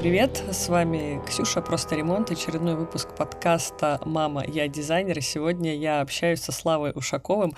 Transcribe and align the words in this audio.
привет! 0.00 0.42
С 0.50 0.70
вами 0.70 1.20
Ксюша, 1.26 1.60
просто 1.60 1.94
ремонт, 1.94 2.30
очередной 2.30 2.74
выпуск 2.74 3.14
подкаста 3.14 4.00
«Мама, 4.06 4.42
я 4.46 4.66
дизайнер». 4.66 5.18
И 5.18 5.20
сегодня 5.20 5.76
я 5.76 6.00
общаюсь 6.00 6.40
со 6.40 6.52
Славой 6.52 6.92
Ушаковым, 6.94 7.52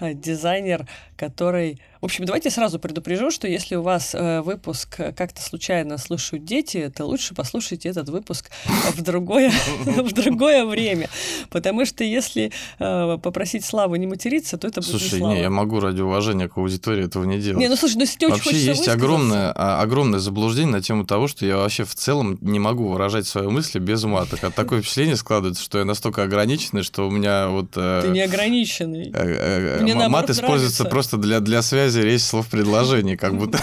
э, 0.00 0.12
дизайнер, 0.12 0.88
который 1.16 1.80
в 2.04 2.06
общем, 2.06 2.26
давайте 2.26 2.50
сразу 2.50 2.78
предупрежу, 2.78 3.30
что 3.30 3.48
если 3.48 3.76
у 3.76 3.82
вас 3.82 4.14
э, 4.14 4.42
выпуск 4.42 4.94
как-то 5.16 5.40
случайно 5.40 5.96
слушают 5.96 6.44
дети, 6.44 6.92
то 6.94 7.06
лучше 7.06 7.34
послушайте 7.34 7.88
этот 7.88 8.10
выпуск 8.10 8.50
в 8.92 9.00
другое, 9.00 9.50
в 9.86 10.12
другое 10.12 10.66
время. 10.66 11.08
Потому 11.48 11.86
что 11.86 12.04
если 12.04 12.52
э, 12.78 13.18
попросить 13.22 13.64
Славу 13.64 13.96
не 13.96 14.06
материться, 14.06 14.58
то 14.58 14.68
это 14.68 14.82
будет 14.82 15.00
Слушай, 15.00 15.22
не, 15.22 15.28
не, 15.28 15.40
я 15.40 15.48
могу 15.48 15.80
ради 15.80 16.02
уважения 16.02 16.46
к 16.46 16.58
аудитории 16.58 17.06
этого 17.06 17.24
не 17.24 17.38
делать. 17.38 17.58
Не, 17.58 17.68
ну 17.68 17.76
слушай, 17.76 17.94
ну 17.94 18.02
если 18.02 18.18
тебе 18.18 18.34
очень 18.34 18.44
Вообще 18.44 18.58
есть 18.58 18.88
огромное, 18.88 19.50
а, 19.56 19.80
огромное 19.80 20.18
заблуждение 20.18 20.72
на 20.72 20.82
тему 20.82 21.06
того, 21.06 21.26
что 21.26 21.46
я 21.46 21.56
вообще 21.56 21.84
в 21.84 21.94
целом 21.94 22.36
не 22.42 22.58
могу 22.58 22.86
выражать 22.86 23.26
свои 23.26 23.46
мысли 23.46 23.78
без 23.78 24.04
маток. 24.04 24.44
А 24.44 24.50
такое 24.50 24.82
впечатление 24.82 25.16
складывается, 25.16 25.62
что 25.62 25.78
я 25.78 25.86
настолько 25.86 26.22
ограниченный, 26.22 26.82
что 26.82 27.08
у 27.08 27.10
меня 27.10 27.48
вот... 27.48 27.68
э, 27.76 28.02
Ты 28.02 28.08
неограниченный. 28.08 29.10
э, 29.10 29.78
э, 29.78 29.80
Мне 29.80 29.94
мат 29.94 30.28
используется 30.28 30.84
просто 30.84 31.16
для, 31.16 31.40
для 31.40 31.62
связи 31.62 31.93
речь 32.02 32.22
слов 32.22 32.48
предложений, 32.48 33.16
как 33.16 33.36
будто... 33.36 33.58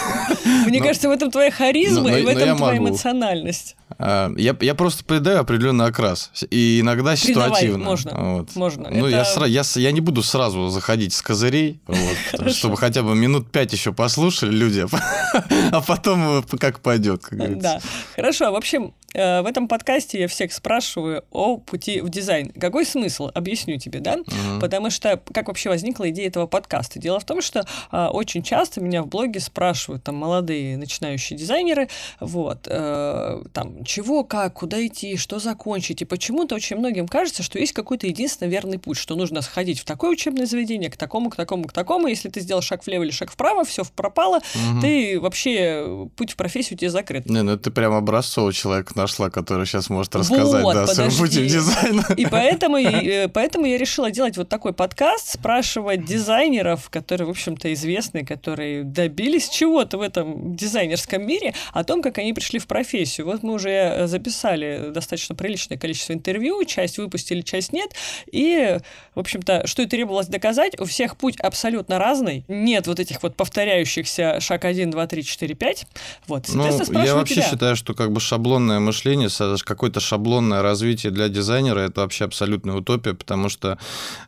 Мне 0.65 0.79
кажется, 0.81 1.09
в 1.09 1.11
этом 1.11 1.31
твоя 1.31 1.51
харизма 1.51 2.11
и 2.11 2.23
в 2.23 2.27
этом 2.27 2.57
твоя 2.57 2.77
эмоциональность. 2.77 3.75
А, 4.01 4.31
Я, 4.37 4.55
я 4.61 4.75
просто 4.75 5.03
придаю 5.03 5.39
определенный 5.39 5.85
окрас. 5.85 6.31
И 6.49 6.79
иногда 6.81 7.15
Придавай, 7.15 7.49
ситуативно. 7.49 7.85
можно, 7.85 8.11
Вот. 8.35 8.55
можно. 8.55 8.89
Ну, 8.89 9.07
я, 9.07 9.21
Это- 9.21 9.39
сра- 9.41 9.49
я, 9.49 9.63
я 9.75 9.91
не 9.91 10.01
буду 10.01 10.23
сразу 10.23 10.69
заходить 10.69 11.13
с 11.13 11.21
козырей, 11.21 11.79
вот, 11.87 12.51
чтобы 12.53 12.77
хотя 12.77 13.03
бы 13.03 13.15
минут 13.15 13.51
пять 13.51 13.71
еще 13.73 13.93
послушали 13.93 14.51
люди, 14.51 14.85
а 15.71 15.81
по- 15.81 16.01
потом 16.01 16.39
э, 16.39 16.57
как 16.59 16.79
пойдет, 16.79 17.21
как 17.23 17.37
говорится. 17.37 17.61
Да, 17.61 17.79
хорошо. 18.15 18.51
В 18.51 18.55
общем, 18.55 18.93
э, 19.13 19.41
в 19.41 19.45
этом 19.45 19.67
подкасте 19.67 20.19
я 20.21 20.27
всех 20.27 20.53
спрашиваю 20.53 21.23
о 21.31 21.57
пути 21.57 22.01
в 22.01 22.09
дизайн. 22.09 22.49
Какой 22.59 22.85
смысл? 22.85 23.29
Объясню 23.33 23.77
тебе, 23.77 23.99
да? 23.99 24.17
Мгм. 24.17 24.59
Потому 24.59 24.89
что 24.89 25.21
как 25.33 25.47
вообще 25.47 25.69
возникла 25.69 26.09
идея 26.09 26.27
этого 26.27 26.47
подкаста? 26.47 26.97
Дело 26.99 27.19
в 27.19 27.25
том, 27.25 27.41
что 27.41 27.65
а, 27.91 28.09
очень 28.09 28.41
часто 28.43 28.81
меня 28.81 29.03
в 29.03 29.07
блоге 29.07 29.39
спрашивают 29.39 30.03
там 30.03 30.15
молодые 30.15 30.77
начинающие 30.77 31.37
дизайнеры, 31.37 31.89
вот, 32.19 32.67
э, 32.69 33.41
там, 33.53 33.83
чего, 33.91 34.23
как, 34.23 34.53
куда 34.53 34.85
идти, 34.85 35.17
что 35.17 35.39
закончить. 35.39 36.01
И 36.01 36.05
почему-то 36.05 36.55
очень 36.55 36.77
многим 36.77 37.07
кажется, 37.07 37.43
что 37.43 37.59
есть 37.59 37.73
какой-то 37.73 38.07
единственно 38.07 38.47
верный 38.49 38.79
путь, 38.79 38.97
что 38.97 39.15
нужно 39.15 39.41
сходить 39.41 39.79
в 39.79 39.85
такое 39.85 40.11
учебное 40.11 40.45
заведение, 40.45 40.89
к 40.89 40.95
такому, 40.95 41.29
к 41.29 41.35
такому, 41.35 41.65
к 41.65 41.73
такому. 41.73 42.07
Если 42.07 42.29
ты 42.29 42.39
сделал 42.39 42.61
шаг 42.61 42.85
влево 42.85 43.03
или 43.03 43.11
шаг 43.11 43.31
вправо, 43.31 43.65
все 43.65 43.83
пропало, 43.95 44.39
Мгм. 44.55 44.81
ты 44.81 45.19
вообще 45.19 45.55
э, 45.59 46.07
путь 46.15 46.31
в 46.31 46.35
профессию 46.37 46.77
тебе 46.79 46.89
закрыт. 46.89 47.25
Не, 47.29 47.41
ну 47.43 47.57
ты 47.57 47.69
прям 47.71 47.93
образцового 47.93 48.53
человека 48.53 48.93
нашла, 48.95 49.29
который 49.29 49.65
сейчас 49.65 49.89
может 49.89 50.15
рассказать 50.15 50.63
Вот, 50.63 50.73
да, 50.73 50.83
о 50.83 50.87
своем 50.87 51.11
подожди. 51.11 51.39
пути 51.39 51.47
в 51.47 51.51
дизайн. 51.51 52.01
И 52.17 52.25
поэтому, 52.25 52.77
э, 52.77 53.27
поэтому 53.27 53.65
я 53.65 53.77
решила 53.77 54.09
делать 54.11 54.37
вот 54.37 54.47
такой 54.47 54.71
подкаст, 54.73 55.33
спрашивать 55.33 56.05
дизайнеров, 56.05 56.89
которые, 56.89 57.27
в 57.27 57.31
общем-то, 57.31 57.73
известны, 57.73 58.25
которые 58.25 58.83
добились 58.83 59.49
чего-то 59.49 59.97
в 59.97 60.01
этом 60.01 60.55
дизайнерском 60.55 61.25
мире, 61.25 61.53
о 61.73 61.83
том, 61.83 62.01
как 62.01 62.17
они 62.19 62.31
пришли 62.33 62.59
в 62.59 62.67
профессию. 62.67 63.25
Вот 63.27 63.43
мы 63.43 63.53
уже 63.53 63.80
э, 63.81 64.07
записали 64.07 64.91
достаточно 64.93 65.35
приличное 65.35 65.77
количество 65.77 66.13
интервью, 66.13 66.63
часть 66.65 66.97
выпустили, 66.97 67.41
часть 67.41 67.73
нет. 67.73 67.91
И, 68.31 68.77
в 69.15 69.19
общем-то, 69.19 69.67
что 69.67 69.81
и 69.81 69.85
требовалось 69.85 70.27
доказать, 70.27 70.79
у 70.79 70.85
всех 70.85 71.17
путь 71.17 71.39
абсолютно 71.39 71.99
разный. 71.99 72.45
Нет 72.47 72.87
вот 72.87 72.99
этих 72.99 73.23
вот 73.23 73.35
повторяющихся 73.35 74.39
шаг 74.39 74.65
1, 74.65 74.91
2, 74.91 75.07
3, 75.07 75.23
4, 75.23 75.55
5. 75.55 75.87
Вот, 76.27 76.45
Ну, 76.53 76.65
я 77.03 77.15
вообще 77.15 77.35
тебя. 77.35 77.49
считаю, 77.49 77.75
что 77.75 77.93
как 77.93 78.11
бы 78.11 78.19
шаблонное 78.19 78.79
мышление, 78.79 79.29
какое-то 79.63 79.99
шаблонное 79.99 80.61
развитие 80.61 81.11
для 81.11 81.29
дизайнера 81.29 81.79
это 81.79 82.01
вообще 82.01 82.25
абсолютная 82.25 82.75
утопия, 82.75 83.13
потому 83.13 83.49
что 83.49 83.77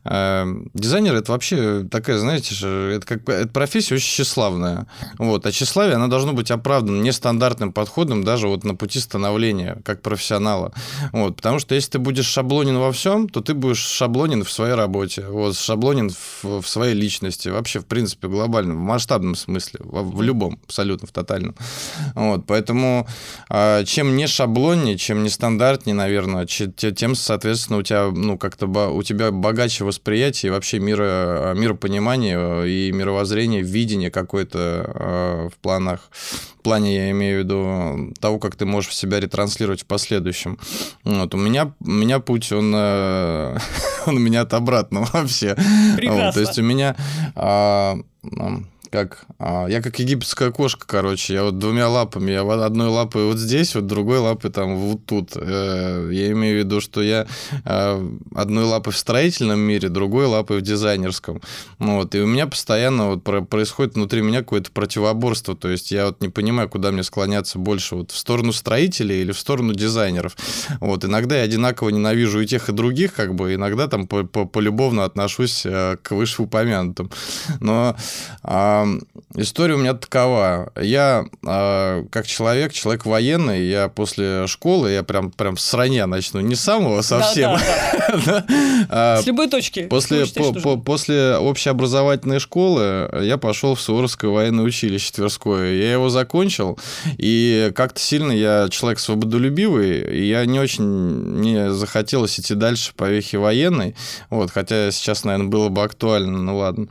э, 0.05 0.45
дизайнер 0.73 1.15
это 1.15 1.31
вообще 1.31 1.83
такая, 1.89 2.17
знаете, 2.17 2.55
это 2.95 3.05
как 3.05 3.27
это 3.29 3.47
профессия 3.47 3.95
очень 3.95 4.07
тщеславная. 4.07 4.87
Вот, 5.17 5.45
а 5.45 5.51
тщеславие, 5.51 5.95
оно 5.95 6.07
должно 6.07 6.33
быть 6.33 6.51
оправдано 6.51 7.01
нестандартным 7.01 7.71
подходом 7.71 8.23
даже 8.23 8.47
вот 8.47 8.63
на 8.63 8.75
пути 8.75 8.99
становления 8.99 9.42
как 9.83 10.01
профессионала. 10.01 10.73
Вот, 11.11 11.35
потому 11.35 11.59
что 11.59 11.75
если 11.75 11.91
ты 11.91 11.99
будешь 11.99 12.25
шаблонен 12.25 12.77
во 12.77 12.91
всем, 12.91 13.27
то 13.29 13.41
ты 13.41 13.53
будешь 13.53 13.79
шаблонен 13.79 14.43
в 14.43 14.51
своей 14.51 14.75
работе, 14.75 15.25
вот, 15.27 15.55
шаблонен 15.57 16.09
в, 16.09 16.61
в 16.61 16.67
своей 16.67 16.93
личности, 16.93 17.49
вообще, 17.49 17.79
в 17.79 17.85
принципе, 17.85 18.27
глобально, 18.27 18.73
в 18.73 18.77
масштабном 18.77 19.35
смысле, 19.35 19.81
в, 19.83 20.15
в 20.15 20.21
любом, 20.21 20.59
абсолютно, 20.65 21.07
в 21.07 21.11
тотальном. 21.11 21.55
Вот, 22.15 22.45
поэтому 22.45 23.07
а, 23.49 23.83
чем 23.83 24.15
не 24.15 24.27
шаблоннее, 24.27 24.97
чем 24.97 25.23
не 25.23 25.29
стандартнее, 25.29 25.95
наверное, 25.95 26.45
тем, 26.45 27.15
соответственно, 27.15 27.79
у 27.79 27.83
тебя, 27.83 28.09
ну, 28.11 28.37
как-то 28.37 28.67
у 28.67 29.03
тебя 29.03 29.31
богаче 29.31 29.83
восприятие 29.83 30.51
вообще 30.51 30.79
мира, 30.79 31.03
а, 31.05 31.53
миропонимание 31.53 32.37
э, 32.37 32.67
и 32.67 32.91
мировоззрение, 32.91 33.61
видение 33.61 34.11
какое-то 34.11 34.59
а, 34.59 35.49
в 35.49 35.55
планах. 35.55 36.09
В 36.59 36.63
плане, 36.63 36.95
я 36.95 37.11
имею 37.11 37.41
в 37.41 37.43
виду, 37.43 38.13
того, 38.21 38.39
как 38.39 38.55
ты 38.55 38.65
можешь 38.65 38.95
себя 38.95 39.19
ретранслировать 39.33 39.81
в 39.81 39.85
последующем. 39.85 40.59
Вот, 41.03 41.33
у 41.33 41.37
меня, 41.37 41.73
у 41.79 41.89
меня 41.89 42.19
путь, 42.19 42.51
он, 42.51 42.71
э, 42.75 43.57
он 44.05 44.17
у 44.17 44.19
меня 44.19 44.41
от 44.41 44.53
обратного 44.53 45.07
вообще. 45.11 45.55
Прекрасно. 45.95 46.25
Вот, 46.25 46.33
то 46.35 46.39
есть 46.39 46.59
у 46.59 46.63
меня 46.63 46.95
а, 47.35 47.97
как 48.93 49.25
а, 49.39 49.65
я 49.65 49.81
как 49.81 49.97
египетская 49.97 50.51
кошка, 50.51 50.85
короче, 50.85 51.33
я 51.33 51.43
вот 51.45 51.57
двумя 51.57 51.89
лапами, 51.89 52.29
я 52.29 52.41
одной 52.43 52.89
лапой 52.89 53.25
вот 53.25 53.39
здесь, 53.39 53.73
вот 53.73 53.87
другой 53.87 54.19
лапой 54.19 54.51
там 54.51 54.75
вот 54.77 55.03
тут. 55.07 55.31
Э, 55.35 56.09
Я 56.11 56.31
имею 56.33 56.57
в 56.57 56.59
виду, 56.59 56.79
что 56.79 57.01
я 57.01 57.25
э, 57.65 58.07
одной 58.35 58.65
лапой 58.65 58.93
в 58.93 58.97
строительном 58.97 59.59
мире, 59.61 59.89
другой 59.89 60.27
лапой 60.27 60.59
в 60.59 60.61
дизайнерском. 60.61 61.41
Вот, 61.79 62.13
и 62.13 62.21
у 62.21 62.27
меня 62.27 62.45
постоянно 62.45 63.09
вот 63.09 63.23
про- 63.23 63.41
происходит 63.41 63.95
внутри 63.95 64.21
меня 64.21 64.39
какое-то 64.41 64.69
противоборство, 64.71 65.55
то 65.55 65.69
есть 65.69 65.89
я 65.89 66.05
вот 66.05 66.21
не 66.21 66.29
понимаю, 66.29 66.69
куда 66.69 66.91
мне 66.91 67.01
склоняться 67.01 67.57
больше, 67.57 67.95
вот 67.95 68.11
в 68.11 68.15
сторону 68.15 68.53
строителей 68.53 69.21
или 69.21 69.31
в 69.31 69.39
сторону 69.39 69.73
дизайнеров. 69.73 70.37
Вот, 70.79 71.03
иногда 71.03 71.37
я 71.37 71.43
одинаково 71.45 71.89
ненавижу 71.89 72.41
и 72.41 72.45
тех, 72.45 72.69
и 72.69 72.71
других, 72.71 73.15
как 73.15 73.33
бы, 73.33 73.55
иногда 73.55 73.87
там 73.87 74.05
по- 74.05 74.23
полюбовно 74.45 75.03
отношусь 75.03 75.65
э, 75.65 75.97
к 76.03 76.11
вышеупомянутым. 76.11 77.09
Но 77.59 77.95
а, 78.43 78.82
история 79.35 79.75
у 79.75 79.77
меня 79.77 79.93
такова. 79.93 80.71
Я 80.79 81.25
а, 81.45 82.05
как 82.11 82.27
человек, 82.27 82.73
человек 82.73 83.05
военный, 83.05 83.67
я 83.67 83.89
после 83.89 84.47
школы, 84.47 84.91
я 84.91 85.03
прям, 85.03 85.31
прям 85.31 85.57
с 85.57 85.73
ранья 85.73 86.05
начну, 86.05 86.39
не 86.41 86.55
с 86.55 86.61
самого 86.61 87.01
совсем. 87.01 87.57
Да, 88.25 88.45
а, 88.89 89.21
С 89.21 89.25
любой 89.25 89.49
точки. 89.49 89.87
После, 89.87 90.25
по- 90.25 90.77
после 90.77 91.35
общеобразовательной 91.37 92.39
школы 92.39 93.09
я 93.21 93.37
пошел 93.37 93.75
в 93.75 93.81
Суворовское 93.81 94.29
военное 94.29 94.63
училище 94.63 95.11
Тверское. 95.13 95.73
Я 95.73 95.93
его 95.93 96.09
закончил, 96.09 96.77
и 97.17 97.71
как-то 97.75 97.99
сильно 97.99 98.31
я 98.31 98.67
человек 98.69 98.99
свободолюбивый, 98.99 100.01
и 100.01 100.27
я 100.27 100.45
не 100.45 100.59
очень 100.59 100.83
мне 100.83 101.71
захотелось 101.71 102.39
идти 102.39 102.53
дальше 102.55 102.93
по 102.95 103.09
вехе 103.09 103.37
военной, 103.37 103.95
вот, 104.29 104.51
хотя 104.51 104.91
сейчас, 104.91 105.23
наверное, 105.23 105.49
было 105.49 105.69
бы 105.69 105.83
актуально, 105.83 106.37
ну 106.39 106.57
ладно. 106.57 106.87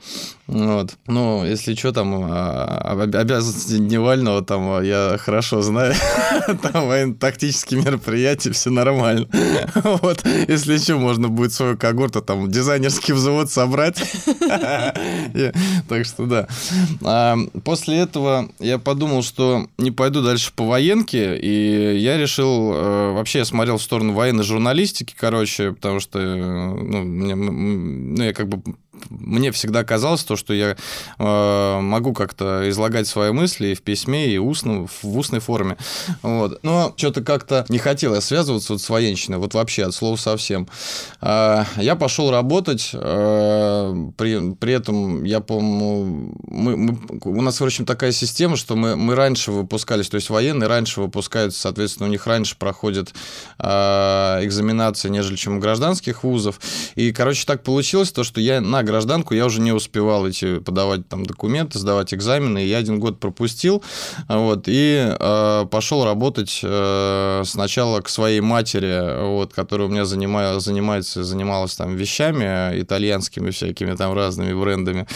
Вот. 0.47 0.94
Ну, 1.06 1.44
если 1.47 1.74
что, 1.82 1.91
там 1.91 2.15
а, 2.31 2.65
об- 2.93 3.00
обязанности 3.16 3.76
дневального, 3.78 4.41
там 4.43 4.70
а, 4.70 4.81
я 4.82 5.16
хорошо 5.19 5.62
знаю, 5.62 5.94
там 6.62 6.87
военно-тактические 6.87 7.82
мероприятия, 7.82 8.53
все 8.53 8.70
нормально. 8.70 9.26
Вот, 9.75 10.25
если 10.48 10.76
что, 10.78 10.97
можно 10.97 11.28
будет 11.28 11.53
свою 11.53 11.76
когорту, 11.76 12.22
там, 12.22 12.48
дизайнерский 12.48 13.15
взвод 13.15 13.50
собрать. 13.50 14.00
Так 15.89 16.06
что 16.06 16.27
да. 16.27 16.47
А, 17.04 17.36
После 17.65 17.98
этого 17.98 18.48
я 18.60 18.78
подумал, 18.78 19.22
что 19.24 19.66
не 19.78 19.91
пойду 19.91 20.22
дальше 20.22 20.53
по 20.54 20.65
военке, 20.65 21.36
и 21.36 21.98
я 21.98 22.16
решил... 22.16 22.72
Вообще 23.12 23.41
я 23.41 23.45
смотрел 23.45 23.78
в 23.78 23.83
сторону 23.83 24.12
военной 24.12 24.45
журналистики, 24.45 25.15
короче, 25.18 25.72
потому 25.72 25.98
что 25.98 26.21
ну, 26.21 27.03
ну, 27.04 28.22
я 28.22 28.33
как 28.33 28.48
бы 28.48 28.62
мне 29.10 29.53
всегда 29.53 29.84
казалось 29.84 30.25
то, 30.25 30.37
что 30.37 30.54
я 30.54 30.77
э, 31.19 31.81
могу 31.81 32.13
как-то 32.13 32.69
излагать 32.69 33.07
свои 33.07 33.33
мысли 33.33 33.69
и 33.69 33.75
в 33.75 33.83
письме, 33.83 34.28
и 34.28 34.39
устно, 34.39 34.87
в 34.87 35.16
устной 35.16 35.41
форме. 35.41 35.77
Вот. 36.22 36.63
Но 36.63 36.93
что-то 36.97 37.22
как-то 37.22 37.65
не 37.69 37.78
хотел 37.78 38.15
я 38.15 38.21
связываться 38.21 38.75
вот 38.75 38.83
с 38.83 38.89
военщиной, 38.89 39.39
вот 39.39 39.54
вообще 39.54 39.84
от 39.84 39.95
слова 39.95 40.16
совсем. 40.16 40.69
А, 41.21 41.66
я 41.77 41.97
пошел 41.97 42.31
работать, 42.31 42.91
э, 42.93 44.10
при, 44.16 44.54
при 44.54 44.72
этом 44.72 45.25
я, 45.25 45.41
по-моему, 45.41 46.34
мы, 46.47 46.77
мы- 46.77 46.99
у 47.25 47.41
нас, 47.43 47.60
в 47.60 47.65
общем, 47.65 47.84
такая 47.84 48.13
система, 48.13 48.57
что 48.57 48.77
мы, 48.77 48.97
мы 48.97 49.15
раньше 49.15 49.53
выпускались, 49.53 50.09
то 50.09 50.16
есть 50.16 50.31
военные 50.31 50.69
раньше 50.69 51.01
выпускаются, 51.01 51.60
соответственно, 51.60 52.09
у 52.09 52.10
них 52.10 52.27
раньше 52.27 52.57
проходят 52.57 53.13
э, 53.59 53.65
экзаменации, 54.43 55.09
нежели 55.09 55.37
чем 55.37 55.57
у 55.57 55.60
гражданских 55.60 56.25
вузов. 56.25 56.60
И, 56.95 57.13
короче, 57.13 57.45
так 57.47 57.63
получилось 57.63 58.13
то, 58.13 58.25
что 58.25 58.41
я 58.41 58.60
на 58.60 58.83
гражданку, 58.92 59.34
я 59.34 59.47
уже 59.47 59.60
не 59.60 59.72
успевал 59.72 60.28
идти 60.28 60.60
подавать 60.60 61.09
там 61.09 61.24
документы, 61.24 61.78
сдавать 61.78 62.12
экзамены, 62.12 62.62
и 62.62 62.68
я 62.68 62.78
один 62.78 63.00
год 63.00 63.18
пропустил, 63.18 63.83
вот, 64.28 64.65
и 64.66 65.16
э, 65.18 65.66
пошел 65.71 66.04
работать 66.04 66.60
э, 66.62 67.42
сначала 67.47 68.03
к 68.03 68.10
своей 68.10 68.41
матери, 68.41 69.24
вот, 69.24 69.54
которая 69.54 69.89
у 69.89 69.91
меня 69.91 70.04
занимая, 70.04 70.59
занимается, 70.60 71.24
занималась 71.24 71.74
там 71.74 71.97
вещами 71.97 72.80
итальянскими 72.80 73.50
всякими 73.50 73.94
там 73.94 74.12
разными 74.12 74.53
брендами, 74.53 75.06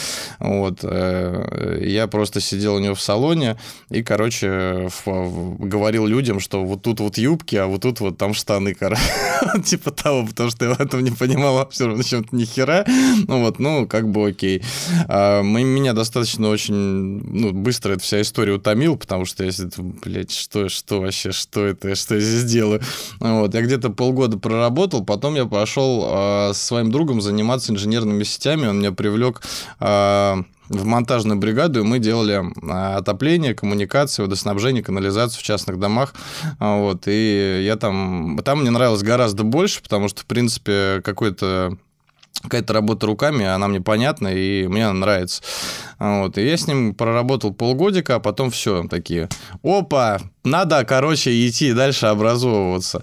вот, 0.41 0.79
э, 0.83 1.83
я 1.83 2.07
просто 2.07 2.41
сидел 2.41 2.77
у 2.77 2.79
нее 2.79 2.95
в 2.95 3.01
салоне 3.01 3.59
и, 3.91 4.03
короче, 4.03 4.89
в, 4.89 5.07
в, 5.07 5.69
говорил 5.69 6.07
людям, 6.07 6.41
что 6.41 6.65
вот 6.65 6.83
тут 6.83 7.01
вот 7.01 7.19
юбки, 7.19 7.57
а 7.57 7.67
вот 7.67 7.83
тут 7.83 8.01
вот 8.01 8.17
там 8.17 8.33
штаны, 8.33 8.75
короче, 8.75 9.03
типа 9.65 9.91
того, 9.91 10.27
потому 10.27 10.51
что 10.51 10.65
я 10.65 10.75
в 10.75 10.81
этом 10.81 11.05
не 11.05 11.11
понимал 11.11 11.59
равно 11.79 12.03
чем-то 12.03 12.35
ни 12.35 12.45
хера, 12.45 12.85
ну 13.29 13.43
вот, 13.43 13.59
ну, 13.67 13.87
как 13.87 14.09
бы 14.09 14.29
окей. 14.29 14.63
А, 15.09 15.43
меня 15.43 15.93
достаточно 15.93 16.49
очень, 16.49 16.75
ну, 16.75 17.53
быстро 17.53 17.95
эта 17.95 18.03
вся 18.03 18.21
история 18.21 18.53
утомила, 18.53 18.97
потому 18.97 19.25
что 19.25 19.45
я 19.45 19.51
сидел, 19.51 19.85
блядь, 20.05 20.33
что, 20.33 20.69
что 20.69 21.01
вообще, 21.01 21.33
что 21.33 21.67
это, 21.67 21.95
что 21.97 22.15
я 22.15 22.21
здесь 22.21 22.45
делаю? 22.45 22.81
Вот, 23.19 23.55
я 23.55 23.63
где-то 23.63 23.91
полгода 23.91 24.39
проработал, 24.39 25.05
потом 25.05 25.35
я 25.35 25.47
пошел 25.47 26.05
а, 26.07 26.53
со 26.55 26.67
своим 26.67 26.91
другом 26.93 27.21
заниматься 27.21 27.73
инженерными 27.73 28.23
сетями, 28.23 28.67
он 28.67 28.79
меня 28.79 28.93
привлек 28.93 29.43
а, 29.81 30.43
в 30.69 30.85
монтажную 30.85 31.39
бригаду, 31.39 31.81
и 31.81 31.85
мы 31.85 31.99
делали 31.99 32.43
а, 32.69 32.97
отопление, 32.97 33.55
коммуникации, 33.55 34.23
водоснабжение, 34.23 34.83
канализацию 34.83 35.41
в 35.41 35.45
частных 35.45 35.79
домах. 35.79 36.15
А, 36.59 36.79
вот, 36.79 37.05
и 37.07 37.63
я 37.65 37.77
там... 37.77 38.39
Там 38.45 38.61
мне 38.61 38.71
нравилось 38.71 39.03
гораздо 39.03 39.43
больше, 39.45 39.83
потому 39.83 40.09
что, 40.09 40.23
в 40.23 40.27
принципе, 40.27 41.01
какой-то 41.05 41.77
какая-то 42.43 42.73
работа 42.73 43.07
руками, 43.07 43.45
она 43.45 43.69
мне 43.69 43.81
понятна, 43.81 44.29
и 44.29 44.67
мне 44.67 44.87
она 44.87 44.95
нравится. 44.95 45.43
Вот, 45.99 46.37
и 46.37 46.47
я 46.47 46.57
с 46.57 46.67
ним 46.67 46.95
проработал 46.95 47.55
полгодика, 47.55 48.17
а 48.17 48.21
потом 48.21 48.51
все, 48.51 48.87
такие, 48.89 49.29
опа, 49.63 50.21
надо, 50.47 50.85
короче, 50.85 51.47
идти 51.47 51.73
дальше 51.73 52.07
образовываться. 52.07 53.03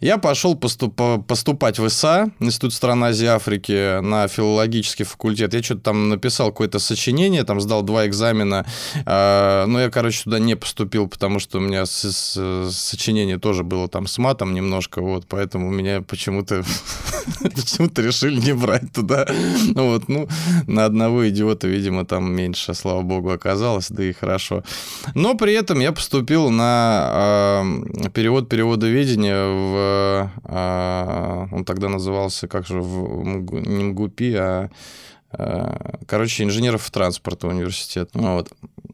Я 0.00 0.18
пошел 0.18 0.54
поступ, 0.54 1.00
поступать 1.26 1.78
в 1.78 1.86
ИСА, 1.86 2.30
Институт 2.38 2.74
стран 2.74 3.02
Азии 3.04 3.24
и 3.24 3.28
Африки, 3.28 4.00
на 4.00 4.28
филологический 4.28 5.04
факультет. 5.04 5.54
Я 5.54 5.62
что-то 5.62 5.80
там 5.80 6.08
написал 6.10 6.50
какое-то 6.50 6.78
сочинение, 6.78 7.44
там 7.44 7.60
сдал 7.60 7.82
два 7.82 8.06
экзамена, 8.06 8.66
э, 9.04 9.64
но 9.66 9.80
я, 9.80 9.90
короче, 9.90 10.24
туда 10.24 10.38
не 10.38 10.54
поступил, 10.54 11.08
потому 11.08 11.38
что 11.38 11.58
у 11.58 11.60
меня 11.60 11.86
с, 11.86 12.04
с, 12.04 12.70
сочинение 12.70 13.38
тоже 13.38 13.64
было 13.64 13.88
там 13.88 14.06
с 14.06 14.18
матом 14.18 14.54
немножко, 14.54 15.00
вот, 15.00 15.26
поэтому 15.26 15.70
меня 15.70 16.02
почему-то 16.02 16.62
почему-то 17.40 18.02
решили 18.02 18.38
не 18.38 18.52
брать 18.52 18.65
туда. 18.92 19.26
Вот, 19.74 20.08
ну, 20.08 20.28
на 20.66 20.84
одного 20.84 21.28
идиота, 21.28 21.68
видимо, 21.68 22.04
там 22.04 22.32
меньше, 22.34 22.74
слава 22.74 23.02
богу, 23.02 23.30
оказалось, 23.30 23.88
да 23.90 24.04
и 24.04 24.12
хорошо. 24.12 24.62
Но 25.14 25.34
при 25.34 25.52
этом 25.52 25.80
я 25.80 25.92
поступил 25.92 26.50
на 26.50 27.62
э, 28.04 28.08
перевод 28.10 28.48
переводоведения 28.48 29.44
в... 29.46 30.30
Э, 30.44 31.46
он 31.52 31.64
тогда 31.64 31.88
назывался, 31.88 32.48
как 32.48 32.66
же, 32.66 32.80
в, 32.80 33.24
не 33.68 33.84
МГУПИ, 33.84 34.34
а 34.34 34.68
короче, 36.06 36.44
инженеров 36.44 36.90
транспорта 36.90 37.48
университет. 37.48 38.10
Вот. 38.14 38.48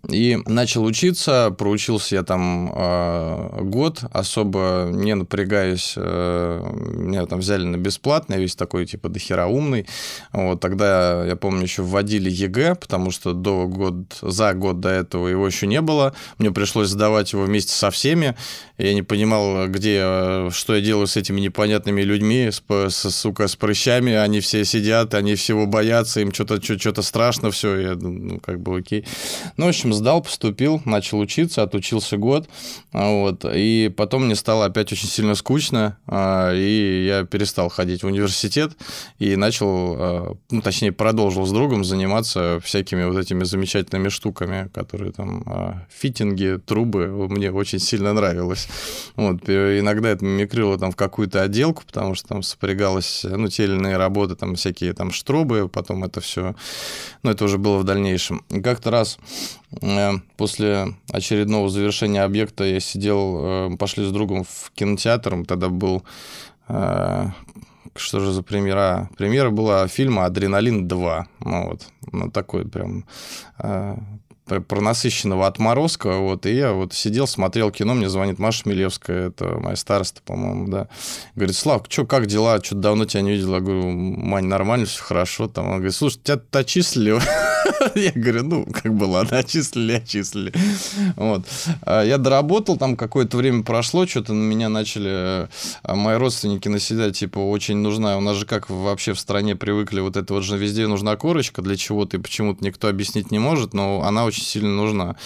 И 0.08 0.36
начал 0.46 0.84
учиться, 0.84 1.54
проучился 1.56 2.16
я 2.16 2.22
там 2.24 2.72
э, 2.74 3.60
год, 3.62 4.00
особо 4.10 4.88
не 4.90 5.14
напрягаясь, 5.14 5.94
э, 5.96 6.72
меня 6.96 7.24
там 7.26 7.38
взяли 7.38 7.64
на 7.64 7.76
бесплатно, 7.76 8.34
весь 8.34 8.56
такой, 8.56 8.84
типа, 8.84 9.08
дохера 9.08 9.46
умный. 9.46 9.86
Вот, 10.32 10.60
тогда, 10.60 11.24
я 11.24 11.36
помню, 11.36 11.62
еще 11.62 11.82
вводили 11.82 12.28
ЕГЭ, 12.28 12.74
потому 12.74 13.12
что 13.12 13.32
до 13.32 13.68
год, 13.68 14.18
за 14.22 14.54
год 14.54 14.80
до 14.80 14.88
этого 14.88 15.28
его 15.28 15.46
еще 15.46 15.68
не 15.68 15.80
было. 15.80 16.14
Мне 16.38 16.50
пришлось 16.50 16.88
сдавать 16.88 17.32
его 17.32 17.44
вместе 17.44 17.72
со 17.72 17.92
всеми. 17.92 18.34
Я 18.78 18.94
не 18.94 19.02
понимал, 19.02 19.68
где, 19.68 20.50
что 20.50 20.74
я 20.74 20.80
делаю 20.80 21.06
с 21.06 21.16
этими 21.16 21.40
непонятными 21.40 22.02
людьми, 22.02 22.50
с, 22.50 22.60
с, 22.68 23.10
сука, 23.10 23.46
с 23.46 23.54
прыщами. 23.54 24.14
Они 24.14 24.40
все 24.40 24.64
сидят, 24.64 25.14
они 25.14 25.36
всего 25.36 25.66
боятся, 25.66 26.20
им 26.20 26.31
что-то 26.32 26.62
что-то 26.62 27.02
страшно, 27.02 27.50
все, 27.50 27.76
я, 27.76 27.94
ну, 27.94 28.40
как 28.40 28.60
бы 28.60 28.78
окей. 28.78 29.04
Ну, 29.56 29.66
в 29.66 29.68
общем, 29.68 29.92
сдал, 29.92 30.22
поступил, 30.22 30.80
начал 30.84 31.18
учиться, 31.18 31.62
отучился 31.62 32.16
год, 32.16 32.48
а, 32.92 33.10
вот, 33.10 33.44
и 33.44 33.92
потом 33.96 34.26
мне 34.26 34.34
стало 34.34 34.66
опять 34.66 34.92
очень 34.92 35.08
сильно 35.08 35.34
скучно, 35.34 35.98
а, 36.06 36.52
и 36.54 37.04
я 37.06 37.24
перестал 37.24 37.68
ходить 37.68 38.02
в 38.02 38.06
университет 38.06 38.72
и 39.18 39.36
начал, 39.36 39.66
а, 39.68 40.36
ну, 40.50 40.62
точнее, 40.62 40.92
продолжил 40.92 41.46
с 41.46 41.52
другом 41.52 41.84
заниматься 41.84 42.60
всякими 42.62 43.04
вот 43.04 43.18
этими 43.18 43.44
замечательными 43.44 44.08
штуками, 44.08 44.68
которые 44.72 45.12
там, 45.12 45.86
фитинги, 45.90 46.58
трубы, 46.64 47.08
мне 47.28 47.50
очень 47.50 47.78
сильно 47.78 48.12
нравилось. 48.12 48.68
Вот, 49.16 49.48
иногда 49.48 50.10
это 50.10 50.24
мимикрило 50.24 50.78
там 50.78 50.92
в 50.92 50.96
какую-то 50.96 51.42
отделку, 51.42 51.82
потому 51.86 52.14
что 52.14 52.28
там 52.28 52.42
сопрягалось, 52.42 53.24
ну, 53.24 53.48
те 53.48 53.64
или 53.64 53.74
иные 53.74 53.96
работы, 53.96 54.36
там 54.36 54.54
всякие 54.54 54.92
там 54.92 55.10
штробы, 55.12 55.68
потом 55.68 56.04
это 56.04 56.11
все. 56.20 56.54
Но 57.22 57.30
это 57.30 57.44
уже 57.44 57.58
было 57.58 57.78
в 57.78 57.84
дальнейшем. 57.84 58.44
Как-то 58.62 58.90
раз 58.90 59.18
э, 59.80 60.12
после 60.36 60.94
очередного 61.10 61.68
завершения 61.68 62.22
объекта 62.22 62.64
я 62.64 62.80
сидел, 62.80 63.72
э, 63.72 63.76
пошли 63.78 64.04
с 64.04 64.10
другом 64.10 64.44
в 64.44 64.70
кинотеатр, 64.74 65.44
тогда 65.46 65.68
был 65.68 66.04
э, 66.68 67.26
что 67.94 68.20
же 68.20 68.32
за 68.32 68.42
премьера? 68.42 69.10
Премьера 69.18 69.50
была 69.50 69.86
фильма 69.86 70.24
«Адреналин 70.24 70.88
2». 70.88 71.24
Ну, 71.40 71.68
вот. 71.68 71.88
Ну, 72.10 72.30
такой 72.30 72.66
прям 72.66 73.04
про 74.46 74.80
насыщенного 74.80 75.46
отморозка, 75.46 76.16
вот, 76.16 76.46
и 76.46 76.54
я 76.54 76.72
вот 76.72 76.92
сидел, 76.92 77.26
смотрел 77.26 77.70
кино, 77.70 77.94
мне 77.94 78.08
звонит 78.08 78.38
Маша 78.38 78.68
Милевская, 78.68 79.28
это 79.28 79.58
моя 79.58 79.76
староста, 79.76 80.20
по-моему, 80.24 80.68
да, 80.68 80.88
говорит, 81.34 81.56
Слав, 81.56 81.82
что, 81.88 82.06
как 82.06 82.26
дела, 82.26 82.58
что-то 82.62 82.80
давно 82.80 83.04
тебя 83.04 83.22
не 83.22 83.32
видел, 83.32 83.54
я 83.54 83.60
говорю, 83.60 83.90
Мань, 83.90 84.46
нормально, 84.46 84.86
все 84.86 85.02
хорошо, 85.02 85.48
там, 85.48 85.66
она 85.66 85.74
говорит, 85.76 85.94
слушай, 85.94 86.20
тебя 86.22 86.40
отчислили 86.52 87.20
Я 87.94 88.12
говорю, 88.14 88.44
ну, 88.44 88.66
как 88.66 88.94
бы, 88.94 89.04
ладно, 89.04 89.38
отчислили, 89.42 89.94
отчислили. 89.94 90.52
Вот. 91.16 91.44
А 91.82 92.02
я 92.02 92.18
доработал, 92.18 92.76
там 92.76 92.96
какое-то 92.96 93.36
время 93.36 93.62
прошло, 93.62 94.06
что-то 94.06 94.32
на 94.32 94.42
меня 94.42 94.68
начали 94.68 95.48
а, 95.82 95.94
мои 95.94 96.16
родственники 96.16 96.68
наседать, 96.68 97.18
типа, 97.18 97.38
очень 97.38 97.76
нужна, 97.76 98.16
у 98.16 98.20
нас 98.20 98.36
же 98.36 98.46
как 98.46 98.70
вообще 98.70 99.12
в 99.12 99.20
стране 99.20 99.56
привыкли, 99.56 100.00
вот 100.00 100.16
это 100.16 100.34
вот 100.34 100.44
же 100.44 100.56
везде 100.56 100.86
нужна 100.86 101.16
корочка 101.16 101.62
для 101.62 101.76
чего-то, 101.76 102.16
и 102.16 102.20
почему-то 102.20 102.64
никто 102.64 102.88
объяснить 102.88 103.30
не 103.30 103.38
может, 103.38 103.74
но 103.74 104.02
она 104.02 104.24
очень 104.24 104.44
сильно 104.44 104.70
нужна. 104.70 105.16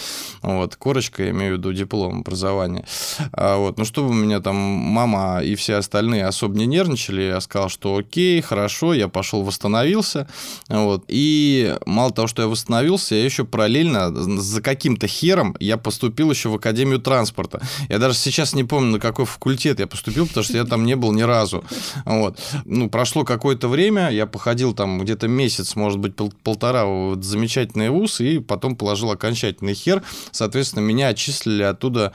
Вот, 0.42 0.76
корочка, 0.76 1.24
я 1.24 1.30
имею 1.30 1.54
в 1.54 1.58
виду 1.58 1.72
диплом 1.72 2.20
образования. 2.20 2.84
А 3.32 3.56
вот, 3.56 3.78
ну, 3.78 3.84
чтобы 3.84 4.10
у 4.10 4.14
меня 4.14 4.40
там 4.40 4.56
мама 4.56 5.42
и 5.42 5.54
все 5.54 5.74
остальные 5.74 6.26
особо 6.26 6.56
не 6.56 6.66
нервничали, 6.66 7.22
я 7.22 7.40
сказал, 7.40 7.68
что 7.68 7.96
окей, 7.96 8.40
хорошо, 8.40 8.94
я 8.94 9.08
пошел 9.08 9.42
восстановился, 9.42 10.28
вот, 10.68 11.04
и 11.08 11.76
мало 11.86 12.12
того, 12.12 12.28
что 12.28 12.35
я 12.42 12.48
восстановился, 12.48 13.14
я 13.14 13.24
еще 13.24 13.44
параллельно 13.44 14.10
за 14.12 14.62
каким-то 14.62 15.06
хером 15.06 15.56
я 15.60 15.76
поступил 15.76 16.30
еще 16.30 16.48
в 16.48 16.54
Академию 16.54 17.00
транспорта. 17.00 17.60
Я 17.88 17.98
даже 17.98 18.14
сейчас 18.14 18.54
не 18.54 18.64
помню, 18.64 18.92
на 18.92 19.00
какой 19.00 19.24
факультет 19.24 19.80
я 19.80 19.86
поступил, 19.86 20.26
потому 20.26 20.44
что 20.44 20.56
я 20.56 20.64
там 20.64 20.84
не 20.84 20.96
был 20.96 21.12
ни 21.12 21.22
разу. 21.22 21.64
Вот. 22.04 22.38
Ну, 22.64 22.88
прошло 22.90 23.24
какое-то 23.24 23.68
время, 23.68 24.10
я 24.10 24.26
походил 24.26 24.74
там 24.74 25.00
где-то 25.00 25.28
месяц, 25.28 25.76
может 25.76 25.98
быть, 25.98 26.16
пол 26.16 26.32
полтора 26.42 26.86
в 26.86 27.22
замечательный 27.22 27.90
вуз, 27.90 28.20
и 28.20 28.38
потом 28.38 28.76
положил 28.76 29.10
окончательный 29.10 29.74
хер. 29.74 30.02
Соответственно, 30.30 30.82
меня 30.82 31.08
отчислили 31.08 31.62
оттуда 31.62 32.12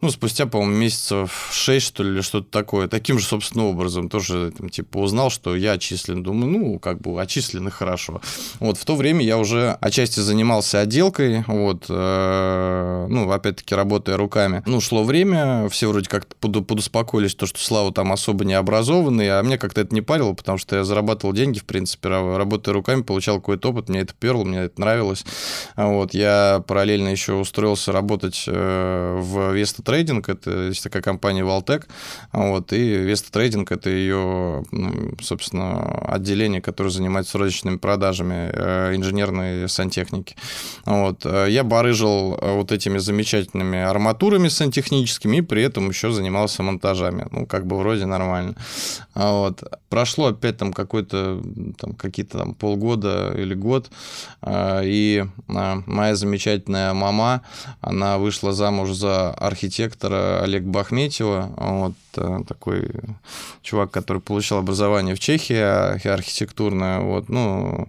ну, 0.00 0.10
спустя, 0.10 0.46
по-моему, 0.46 0.76
месяцев 0.76 1.50
6, 1.52 1.86
что 1.86 2.02
ли, 2.02 2.10
или 2.10 2.20
что-то 2.22 2.50
такое. 2.50 2.88
Таким 2.88 3.18
же, 3.18 3.26
собственно, 3.26 3.66
образом 3.66 4.08
тоже, 4.08 4.52
там, 4.56 4.70
типа, 4.70 4.98
узнал, 4.98 5.30
что 5.30 5.54
я 5.54 5.72
отчислен. 5.72 6.22
Думаю, 6.22 6.50
ну, 6.50 6.78
как 6.78 7.00
бы, 7.00 7.20
отчислен 7.20 7.68
и 7.68 7.70
хорошо. 7.70 8.22
Вот, 8.60 8.78
в 8.78 8.84
то 8.84 8.96
время 8.96 9.22
я 9.24 9.36
уже 9.36 9.76
отчасти 9.80 10.20
занимался 10.20 10.80
отделкой, 10.80 11.44
вот, 11.46 11.86
э, 11.88 13.06
ну, 13.10 13.30
опять-таки, 13.30 13.74
работая 13.74 14.16
руками. 14.16 14.62
Ну, 14.64 14.80
шло 14.80 15.04
время, 15.04 15.68
все 15.68 15.88
вроде 15.88 16.08
как-то 16.08 16.34
подуспокоились, 16.62 17.34
то, 17.34 17.46
что 17.46 17.60
Слава 17.60 17.92
там 17.92 18.10
особо 18.12 18.44
не 18.44 18.54
образованный, 18.54 19.38
а 19.38 19.42
мне 19.42 19.58
как-то 19.58 19.82
это 19.82 19.94
не 19.94 20.00
парило, 20.00 20.32
потому 20.32 20.56
что 20.56 20.76
я 20.76 20.84
зарабатывал 20.84 21.34
деньги, 21.34 21.58
в 21.58 21.64
принципе, 21.64 22.08
работая 22.08 22.72
руками, 22.72 23.02
получал 23.02 23.36
какой-то 23.36 23.70
опыт, 23.70 23.90
мне 23.90 24.00
это 24.00 24.14
перло, 24.18 24.44
мне 24.44 24.60
это 24.60 24.80
нравилось. 24.80 25.24
Вот, 25.76 26.14
я 26.14 26.64
параллельно 26.66 27.08
еще 27.08 27.34
устроился 27.34 27.92
работать 27.92 28.44
э, 28.46 29.18
в 29.20 29.52
Веста 29.52 29.82
Трейдинг, 29.90 30.28
это 30.28 30.68
есть 30.68 30.84
такая 30.84 31.02
компания 31.02 31.42
Валтек, 31.42 31.88
вот, 32.32 32.72
и 32.72 32.78
Веста 32.78 33.32
Трейдинг 33.32 33.72
это 33.72 33.90
ее, 33.90 34.62
ну, 34.70 35.14
собственно, 35.20 35.80
отделение, 36.06 36.62
которое 36.62 36.90
занимается 36.90 37.38
розничными 37.38 37.76
продажами 37.76 38.50
э, 38.52 38.94
инженерной 38.94 39.68
сантехники. 39.68 40.36
Вот. 40.86 41.24
Я 41.24 41.64
барыжил 41.64 42.38
вот 42.40 42.70
этими 42.70 42.98
замечательными 42.98 43.80
арматурами 43.80 44.46
сантехническими 44.46 45.38
и 45.38 45.40
при 45.40 45.64
этом 45.64 45.88
еще 45.88 46.12
занимался 46.12 46.62
монтажами. 46.62 47.26
Ну, 47.32 47.46
как 47.46 47.66
бы 47.66 47.76
вроде 47.76 48.06
нормально. 48.06 48.54
Вот. 49.14 49.64
Прошло 49.88 50.26
опять 50.26 50.56
там 50.56 50.72
какой-то, 50.72 51.42
там, 51.78 51.94
какие-то 51.94 52.38
там 52.38 52.54
полгода 52.54 53.34
или 53.36 53.54
год, 53.54 53.90
и 54.48 55.24
моя 55.48 56.14
замечательная 56.14 56.94
мама, 56.94 57.42
она 57.80 58.18
вышла 58.18 58.52
замуж 58.52 58.92
за 58.92 59.32
архитектора 59.32 59.79
Олег 60.42 60.64
Бахметьева, 60.64 61.52
вот 61.56 61.94
э, 62.16 62.40
такой 62.46 62.90
чувак, 63.62 63.90
который 63.90 64.20
получил 64.20 64.58
образование 64.58 65.14
в 65.14 65.20
Чехии 65.20 66.08
архитектурное, 66.08 67.00
вот, 67.00 67.28
ну, 67.28 67.88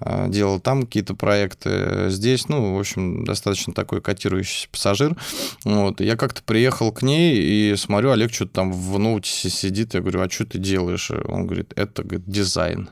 э, 0.00 0.26
делал 0.28 0.60
там 0.60 0.84
какие-то 0.84 1.14
проекты, 1.14 2.06
здесь, 2.08 2.48
ну, 2.48 2.76
в 2.76 2.80
общем, 2.80 3.24
достаточно 3.24 3.72
такой 3.72 4.00
котирующийся 4.00 4.68
пассажир. 4.70 5.16
Вот. 5.64 6.00
Я 6.00 6.16
как-то 6.16 6.42
приехал 6.42 6.92
к 6.92 7.02
ней 7.02 7.36
и 7.36 7.76
смотрю, 7.76 8.10
Олег 8.10 8.32
что-то 8.32 8.52
там 8.52 8.72
в 8.72 8.98
ноуте 8.98 9.50
сидит, 9.50 9.94
я 9.94 10.00
говорю, 10.00 10.20
а 10.20 10.30
что 10.30 10.46
ты 10.46 10.58
делаешь? 10.58 11.10
Он 11.10 11.46
говорит, 11.46 11.72
это 11.76 12.02
говорит, 12.02 12.28
дизайн. 12.28 12.90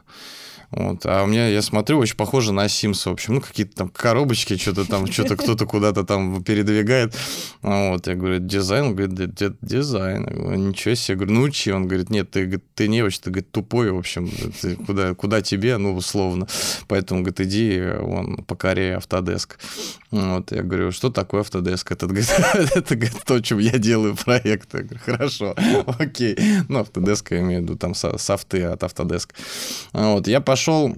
Вот. 0.71 1.07
А 1.07 1.23
у 1.23 1.27
меня, 1.27 1.49
я 1.49 1.63
смотрю, 1.63 1.99
очень 1.99 2.17
похоже 2.17 2.53
на 2.53 2.67
Sims, 2.67 3.09
в 3.09 3.13
общем, 3.13 3.35
ну, 3.35 3.41
какие-то 3.41 3.77
там 3.77 3.89
коробочки, 3.89 4.57
что-то 4.57 4.85
там, 4.85 5.07
что-то 5.13 5.37
кто-то 5.37 5.67
куда-то 5.67 6.05
там 6.05 6.43
передвигает. 6.43 7.17
Вот, 7.63 8.07
я 8.07 8.15
говорю, 8.15 8.41
дизайн? 8.41 8.87
Он 8.87 8.97
говорит, 8.97 9.35
дизайн. 9.61 10.27
Я 10.29 10.35
говорю, 10.35 10.59
ничего 10.59 10.95
себе. 10.95 11.15
Я 11.15 11.17
говорю, 11.17 11.35
ну, 11.35 11.43
учи. 11.43 11.71
Он 11.71 11.87
говорит, 11.87 12.11
нет, 12.11 12.31
ты, 12.31 12.61
ты 12.75 12.89
не 12.89 13.03
очень, 13.03 13.21
ты, 13.23 13.31
говорит, 13.31 13.51
тупой, 13.53 13.91
в 13.91 13.99
общем, 13.99 14.31
ты 14.61 14.77
куда, 14.77 15.15
куда 15.15 15.41
тебе, 15.41 15.77
ну, 15.77 15.95
условно. 15.95 16.47
Поэтому, 16.89 17.21
говорит, 17.21 17.41
иди, 17.41 17.83
вон, 18.01 18.45
покорей 18.45 18.97
Автодеск. 18.97 19.59
Вот, 20.11 20.53
я 20.53 20.63
говорю, 20.63 20.93
что 20.93 21.11
такое 21.11 21.43
Автодеск? 21.43 21.91
Это, 21.93 22.07
говорит, 22.07 22.31
это 22.75 22.97
говорит, 22.97 23.23
то, 23.25 23.41
чем 23.41 23.59
я 23.59 23.79
делаю 23.79 24.17
проект. 24.17 24.75
Я 24.75 24.81
говорю, 24.81 25.01
хорошо, 25.05 25.55
окей. 25.99 26.37
Ну, 26.69 26.81
Автодеск, 26.81 27.31
я 27.31 27.41
имею 27.41 27.61
в 27.61 27.63
виду, 27.65 27.77
там 27.77 27.95
софты 27.95 28.65
от 28.65 28.83
Автодеск. 28.83 29.33
Вот, 29.93 30.27
я 30.29 30.41
пошел 30.41 30.56
пошел 30.57 30.91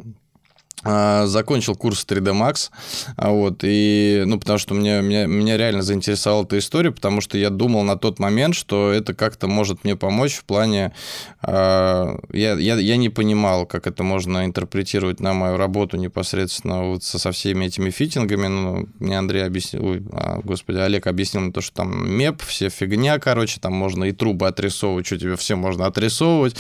закончил 0.84 1.74
курс 1.74 2.06
3D 2.08 2.32
Max, 2.32 2.70
а, 3.16 3.30
вот, 3.30 3.60
и, 3.62 4.22
ну, 4.26 4.38
потому 4.38 4.58
что 4.58 4.74
меня, 4.74 5.00
меня, 5.00 5.26
меня 5.26 5.56
реально 5.56 5.82
заинтересовала 5.82 6.44
эта 6.44 6.58
история, 6.58 6.92
потому 6.92 7.20
что 7.20 7.36
я 7.36 7.50
думал 7.50 7.82
на 7.82 7.96
тот 7.96 8.18
момент, 8.18 8.54
что 8.54 8.92
это 8.92 9.14
как-то 9.14 9.48
может 9.48 9.84
мне 9.84 9.96
помочь 9.96 10.34
в 10.34 10.44
плане... 10.44 10.92
Э, 11.42 12.16
я, 12.32 12.54
я, 12.54 12.76
я 12.76 12.96
не 12.96 13.08
понимал, 13.08 13.66
как 13.66 13.86
это 13.86 14.02
можно 14.02 14.44
интерпретировать 14.44 15.20
на 15.20 15.34
мою 15.34 15.56
работу 15.56 15.96
непосредственно 15.96 16.84
вот 16.84 17.02
со, 17.02 17.18
со 17.18 17.32
всеми 17.32 17.66
этими 17.66 17.90
фитингами, 17.90 18.46
ну, 18.46 18.88
мне 19.00 19.18
Андрей 19.18 19.44
объяснил, 19.44 19.84
ой, 19.84 20.02
а, 20.12 20.40
господи, 20.44 20.78
Олег 20.78 21.06
объяснил 21.06 21.42
мне 21.42 21.52
то, 21.52 21.60
что 21.60 21.74
там 21.74 22.08
МЕП, 22.08 22.42
все 22.42 22.68
фигня, 22.68 23.18
короче, 23.18 23.58
там 23.60 23.72
можно 23.72 24.04
и 24.04 24.12
трубы 24.12 24.46
отрисовывать, 24.46 25.06
что 25.06 25.18
тебе 25.18 25.36
все 25.36 25.56
можно 25.56 25.86
отрисовывать. 25.86 26.56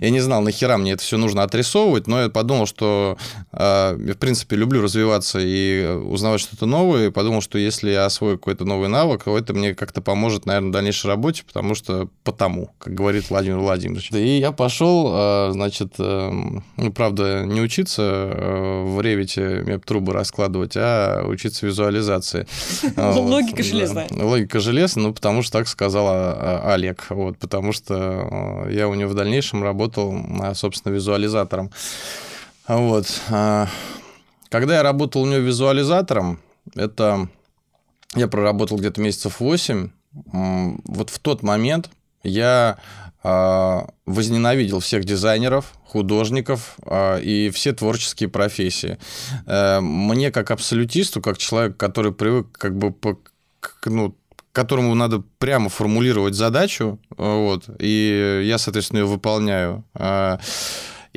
Я 0.00 0.10
не 0.10 0.20
знал, 0.20 0.40
нахера 0.40 0.78
мне 0.78 0.92
это 0.92 1.02
все 1.02 1.18
нужно 1.18 1.42
отрисовывать, 1.42 2.06
но 2.06 2.22
я 2.22 2.28
подумал, 2.30 2.66
что 2.66 3.18
я, 3.58 4.14
в 4.14 4.18
принципе, 4.18 4.56
люблю 4.56 4.82
развиваться 4.82 5.38
и 5.40 5.84
узнавать 5.86 6.40
что-то 6.40 6.66
новое, 6.66 7.08
и 7.08 7.10
подумал, 7.10 7.40
что 7.40 7.58
если 7.58 7.90
я 7.90 8.04
освою 8.04 8.38
какой-то 8.38 8.64
новый 8.64 8.88
навык, 8.88 9.24
то 9.24 9.36
это 9.36 9.52
мне 9.52 9.74
как-то 9.74 10.00
поможет, 10.00 10.46
наверное, 10.46 10.68
в 10.70 10.72
дальнейшей 10.72 11.08
работе, 11.08 11.42
потому 11.46 11.74
что 11.74 12.08
потому, 12.24 12.70
как 12.78 12.94
говорит 12.94 13.30
Владимир 13.30 13.58
Владимирович. 13.58 14.10
И 14.12 14.38
я 14.38 14.52
пошел, 14.52 15.10
а, 15.10 15.50
значит, 15.52 15.94
э, 15.98 16.30
ну, 16.76 16.92
правда, 16.92 17.44
не 17.44 17.60
учиться 17.60 18.02
э, 18.02 18.84
в 18.84 19.00
ревите 19.00 19.80
трубы 19.84 20.12
раскладывать, 20.12 20.72
а 20.76 21.24
учиться 21.26 21.66
визуализации. 21.66 22.46
Логика 22.96 23.62
железная. 23.62 24.08
Логика 24.10 24.60
железная, 24.60 25.04
ну, 25.04 25.14
потому 25.14 25.42
что 25.42 25.58
так 25.58 25.68
сказал 25.68 26.06
а, 26.08 26.72
Олег, 26.74 27.06
вот, 27.10 27.38
потому 27.38 27.72
что 27.72 28.66
э, 28.66 28.74
я 28.74 28.88
у 28.88 28.94
него 28.94 29.10
в 29.10 29.14
дальнейшем 29.14 29.62
работал, 29.62 30.14
собственно, 30.54 30.92
визуализатором. 30.92 31.70
Вот. 32.68 33.06
А, 33.30 33.66
когда 34.50 34.76
я 34.76 34.82
работал 34.82 35.22
у 35.22 35.26
него 35.26 35.38
визуализатором, 35.38 36.38
это 36.74 37.28
я 38.14 38.28
проработал 38.28 38.76
где-то 38.76 39.00
месяцев 39.00 39.40
8. 39.40 39.90
Вот 40.12 41.10
в 41.10 41.18
тот 41.18 41.42
момент 41.42 41.90
я 42.22 42.78
а, 43.22 43.88
возненавидел 44.04 44.80
всех 44.80 45.04
дизайнеров, 45.04 45.72
художников 45.86 46.76
а, 46.84 47.16
и 47.18 47.48
все 47.50 47.72
творческие 47.72 48.28
профессии. 48.28 48.98
Э, 49.46 49.80
мне 49.80 50.30
как 50.30 50.50
абсолютисту, 50.50 51.22
как 51.22 51.38
человек, 51.38 51.76
который 51.76 52.12
привык 52.12 52.48
как 52.52 52.76
бы 52.76 52.94
ну, 53.86 54.14
которому 54.52 54.94
надо 54.94 55.22
прямо 55.38 55.68
формулировать 55.68 56.34
задачу, 56.34 56.98
вот, 57.16 57.64
и 57.78 58.42
я, 58.44 58.58
соответственно, 58.58 59.00
ее 59.00 59.06
выполняю. 59.06 59.84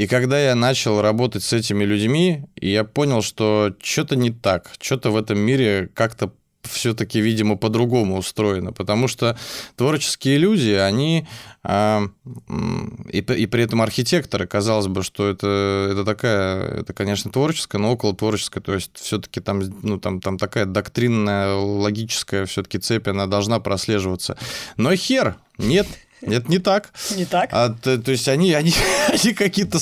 И 0.01 0.08
когда 0.08 0.39
я 0.39 0.55
начал 0.55 1.00
работать 1.00 1.43
с 1.43 1.53
этими 1.53 1.84
людьми, 1.84 2.46
я 2.55 2.84
понял, 2.84 3.22
что 3.22 3.75
что-то 3.84 4.15
не 4.15 4.31
так, 4.31 4.72
что-то 4.79 5.12
в 5.12 5.15
этом 5.15 5.38
мире 5.38 5.91
как-то 5.93 6.34
все-таки, 6.63 7.22
видимо, 7.22 7.55
по-другому 7.55 8.17
устроено, 8.17 8.74
потому 8.74 9.08
что 9.08 9.38
творческие 9.75 10.39
люди, 10.39 10.72
они 10.72 11.27
а, 11.62 12.08
и, 13.12 13.20
и 13.20 13.46
при 13.46 13.63
этом 13.63 13.84
архитекторы, 13.84 14.48
казалось 14.48 14.88
бы, 14.88 15.03
что 15.03 15.29
это, 15.29 15.89
это 15.91 16.03
такая, 16.03 16.79
это, 16.79 16.93
конечно, 16.93 17.29
творческая, 17.29 17.77
но 17.77 17.91
около 17.91 18.15
творческая, 18.15 18.62
то 18.62 18.74
есть 18.74 18.98
все-таки 18.98 19.39
там, 19.39 19.62
ну, 19.84 20.00
там, 20.00 20.20
там 20.20 20.39
такая 20.39 20.65
доктринная, 20.65 21.53
логическая 21.53 22.48
все-таки 22.48 22.79
цепь, 22.79 23.08
она 23.08 23.27
должна 23.27 23.60
прослеживаться. 23.60 24.36
Но 24.77 24.96
хер, 24.96 25.36
нет, 25.60 25.86
это 26.22 26.50
не 26.50 26.60
так. 26.60 26.92
Не 27.16 27.25
так? 27.25 27.50
А, 27.51 27.70
то, 27.70 27.98
то 27.98 28.12
есть 28.12 28.28
они, 28.28 28.54
они, 28.54 28.74
они 29.10 29.34
какие-то 29.34 29.80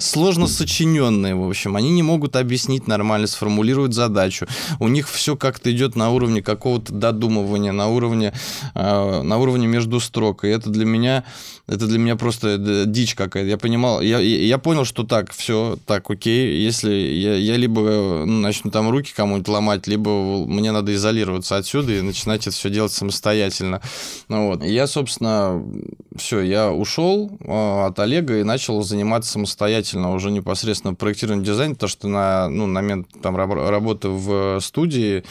сложно 0.00 0.46
сочиненные, 0.46 1.34
в 1.34 1.48
общем. 1.48 1.76
Они 1.76 1.90
не 1.90 2.02
могут 2.02 2.36
объяснить 2.36 2.86
нормально, 2.86 3.26
сформулировать 3.26 3.94
задачу. 3.94 4.46
У 4.78 4.88
них 4.88 5.08
все 5.08 5.36
как-то 5.36 5.72
идет 5.72 5.96
на 5.96 6.10
уровне 6.10 6.42
какого-то 6.42 6.92
додумывания, 6.92 7.72
на 7.72 7.88
уровне, 7.88 8.32
э, 8.74 9.22
на 9.22 9.38
уровне 9.38 9.66
между 9.66 10.00
строк. 10.00 10.44
И 10.44 10.48
это 10.48 10.70
для 10.70 10.84
меня, 10.84 11.24
это 11.66 11.86
для 11.86 11.98
меня 11.98 12.16
просто 12.16 12.56
э, 12.58 12.84
дичь 12.86 13.14
какая-то. 13.14 13.48
Я 13.48 13.58
понимал, 13.58 14.00
я, 14.00 14.18
я 14.18 14.58
понял, 14.58 14.84
что 14.84 15.04
так, 15.04 15.32
все, 15.32 15.78
так, 15.86 16.10
окей. 16.10 16.58
Если 16.62 16.92
я, 16.92 17.34
я 17.34 17.56
либо 17.56 18.24
ну, 18.26 18.40
начну 18.40 18.70
там 18.70 18.90
руки 18.90 19.12
кому-нибудь 19.14 19.48
ломать, 19.48 19.86
либо 19.86 20.46
мне 20.46 20.72
надо 20.72 20.94
изолироваться 20.94 21.56
отсюда 21.56 21.92
и 21.92 22.00
начинать 22.00 22.46
это 22.46 22.56
все 22.56 22.70
делать 22.70 22.92
самостоятельно. 22.92 23.80
Ну, 24.28 24.48
вот. 24.48 24.64
Я, 24.64 24.86
собственно, 24.86 25.62
все, 26.16 26.40
я 26.40 26.72
ушел 26.72 27.38
а, 27.46 27.86
от 27.86 27.98
Олега 27.98 28.40
и 28.40 28.42
начал 28.42 28.82
заниматься 28.82 29.32
самостоятельно 29.32 30.12
уже 30.12 30.30
непосредственно 30.30 30.94
проектированием 30.94 31.44
дизайна, 31.44 31.74
потому 31.74 31.88
что 31.88 32.08
на, 32.08 32.48
ну, 32.48 32.66
на 32.66 32.82
момент 32.88 33.08
там, 33.22 33.36
работы 33.36 34.08
в 34.08 34.60
студии 34.60 35.24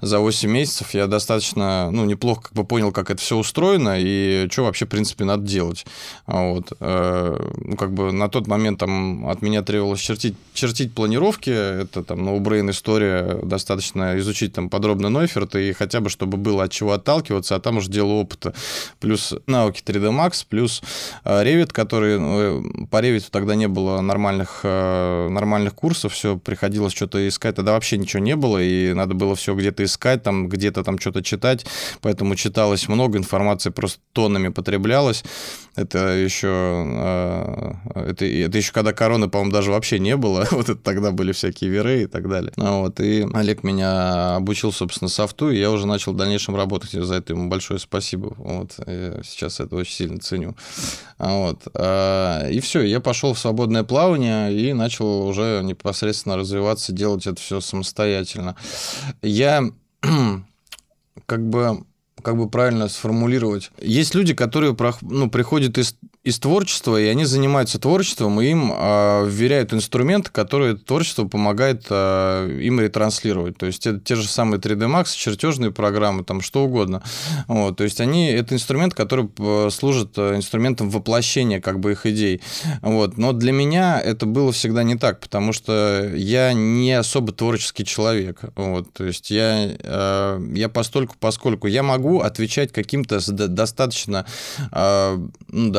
за 0.00 0.18
8 0.18 0.50
месяцев 0.50 0.94
я 0.94 1.06
достаточно 1.06 1.90
ну, 1.90 2.04
неплохо 2.04 2.42
как 2.42 2.52
бы 2.52 2.64
понял, 2.64 2.92
как 2.92 3.10
это 3.10 3.20
все 3.20 3.36
устроено 3.36 3.96
и 3.98 4.48
что 4.50 4.64
вообще, 4.64 4.86
в 4.86 4.88
принципе, 4.88 5.24
надо 5.24 5.44
делать. 5.44 5.86
Вот. 6.26 6.72
Э, 6.80 7.36
ну, 7.56 7.76
как 7.76 7.92
бы 7.92 8.12
на 8.12 8.28
тот 8.28 8.46
момент 8.46 8.80
там 8.80 9.28
от 9.28 9.42
меня 9.42 9.62
требовалось 9.62 10.00
чертить, 10.00 10.34
чертить 10.54 10.92
планировки, 10.92 11.50
это 11.50 12.02
там 12.02 12.24
ноубрейн 12.24 12.70
история, 12.70 13.40
достаточно 13.42 14.18
изучить 14.18 14.52
там 14.52 14.68
подробно 14.68 15.08
Нойферт 15.08 15.54
и 15.56 15.72
хотя 15.72 16.00
бы, 16.00 16.10
чтобы 16.10 16.36
было 16.36 16.64
от 16.64 16.72
чего 16.72 16.92
отталкиваться, 16.92 17.54
а 17.54 17.60
там 17.60 17.78
уже 17.78 17.90
дело 17.90 18.12
опыта. 18.12 18.54
Плюс 19.00 19.34
навыки 19.46 19.82
3D 19.86 20.10
Max, 20.10 20.44
плюс 20.48 20.82
э, 21.24 21.42
Revit, 21.42 21.72
который... 21.72 22.18
Ну, 22.18 22.86
по 22.90 23.02
Revit 23.02 23.26
тогда 23.30 23.54
не 23.54 23.68
было 23.68 24.00
нормальных, 24.00 24.60
э, 24.64 25.28
нормальных 25.30 25.74
курсов, 25.74 26.12
все 26.12 26.36
приходилось 26.36 26.92
что-то 26.92 27.26
искать, 27.26 27.56
тогда 27.56 27.72
вообще 27.72 27.96
ничего 27.96 28.22
не 28.22 28.36
было, 28.36 28.58
и 28.58 28.92
надо 28.92 29.14
было 29.14 29.34
все 29.36 29.54
где-то 29.54 29.84
искать, 29.84 30.22
там 30.22 30.48
где-то 30.48 30.82
там 30.82 30.98
что-то 30.98 31.22
читать, 31.22 31.66
поэтому 32.00 32.34
читалось 32.34 32.88
много 32.88 33.18
информации, 33.18 33.70
просто 33.70 34.00
тоннами 34.12 34.48
потреблялось. 34.48 35.24
Это 35.76 36.16
еще, 36.16 36.48
э, 36.48 37.72
это, 37.94 38.24
это 38.24 38.58
еще 38.58 38.72
когда 38.72 38.92
короны, 38.92 39.28
по-моему, 39.28 39.52
даже 39.52 39.70
вообще 39.70 39.98
не 39.98 40.16
было, 40.16 40.46
вот 40.50 40.68
это 40.68 40.80
тогда 40.80 41.10
были 41.10 41.32
всякие 41.32 41.70
веры 41.70 42.02
и 42.02 42.06
так 42.06 42.28
далее. 42.28 42.52
Ну 42.56 42.80
вот, 42.80 43.00
и 43.00 43.26
Олег 43.34 43.62
меня 43.62 44.36
обучил, 44.36 44.72
собственно, 44.72 45.08
софту, 45.08 45.50
и 45.50 45.58
я 45.58 45.70
уже 45.70 45.86
начал 45.86 46.12
в 46.12 46.16
дальнейшем 46.16 46.56
работать, 46.56 46.94
и 46.94 47.00
за 47.00 47.16
это 47.16 47.34
ему 47.34 47.48
большое 47.48 47.78
спасибо. 47.78 48.34
Вот, 48.36 48.72
сейчас 49.24 49.60
это 49.60 49.75
очень 49.76 49.94
сильно 49.94 50.18
ценю. 50.18 50.56
А 51.18 51.34
вот. 51.34 51.68
А, 51.74 52.48
и 52.48 52.60
все, 52.60 52.82
я 52.82 53.00
пошел 53.00 53.34
в 53.34 53.38
свободное 53.38 53.84
плавание 53.84 54.52
и 54.52 54.72
начал 54.72 55.26
уже 55.26 55.60
непосредственно 55.62 56.36
развиваться, 56.36 56.92
делать 56.92 57.26
это 57.26 57.40
все 57.40 57.60
самостоятельно. 57.60 58.56
Я 59.22 59.62
как 61.26 61.48
бы 61.48 61.84
как 62.22 62.36
бы 62.36 62.48
правильно 62.50 62.88
сформулировать. 62.88 63.70
Есть 63.80 64.16
люди, 64.16 64.34
которые 64.34 64.76
ну, 65.02 65.30
приходят 65.30 65.78
из, 65.78 65.96
из 66.26 66.40
творчества, 66.40 67.00
и 67.00 67.06
они 67.06 67.24
занимаются 67.24 67.78
творчеством, 67.78 68.40
и 68.40 68.46
им 68.46 68.72
э, 68.74 69.26
вверяют 69.28 69.72
инструменты, 69.72 70.32
которые 70.32 70.74
творчество 70.74 71.28
помогает 71.28 71.86
э, 71.88 72.58
им 72.62 72.80
ретранслировать. 72.80 73.56
То 73.56 73.66
есть 73.66 73.86
это 73.86 74.00
те 74.00 74.16
же 74.16 74.26
самые 74.26 74.58
3D 74.58 74.88
Max, 74.88 75.14
чертежные 75.14 75.70
программы, 75.70 76.24
там 76.24 76.40
что 76.40 76.64
угодно. 76.64 77.00
Вот, 77.46 77.76
то 77.76 77.84
есть 77.84 78.00
они 78.00 78.26
это 78.26 78.56
инструмент, 78.56 78.92
который 78.92 79.30
э, 79.38 79.68
служит 79.70 80.14
э, 80.16 80.34
инструментом 80.34 80.90
воплощения 80.90 81.60
как 81.60 81.78
бы 81.78 81.92
их 81.92 82.06
идей. 82.06 82.42
Вот. 82.82 83.16
Но 83.18 83.32
для 83.32 83.52
меня 83.52 84.00
это 84.00 84.26
было 84.26 84.50
всегда 84.50 84.82
не 84.82 84.96
так, 84.96 85.20
потому 85.20 85.52
что 85.52 86.10
я 86.12 86.52
не 86.54 86.92
особо 86.92 87.30
творческий 87.30 87.84
человек. 87.84 88.40
Вот. 88.56 88.92
То 88.92 89.04
есть 89.04 89.30
я, 89.30 89.76
э, 89.78 90.46
я 90.54 90.68
постольку, 90.68 91.14
поскольку 91.20 91.68
я 91.68 91.84
могу 91.84 92.18
отвечать 92.18 92.72
каким-то 92.72 93.20
достаточно, 93.30 94.26
э, 94.72 95.18
ну, 95.52 95.70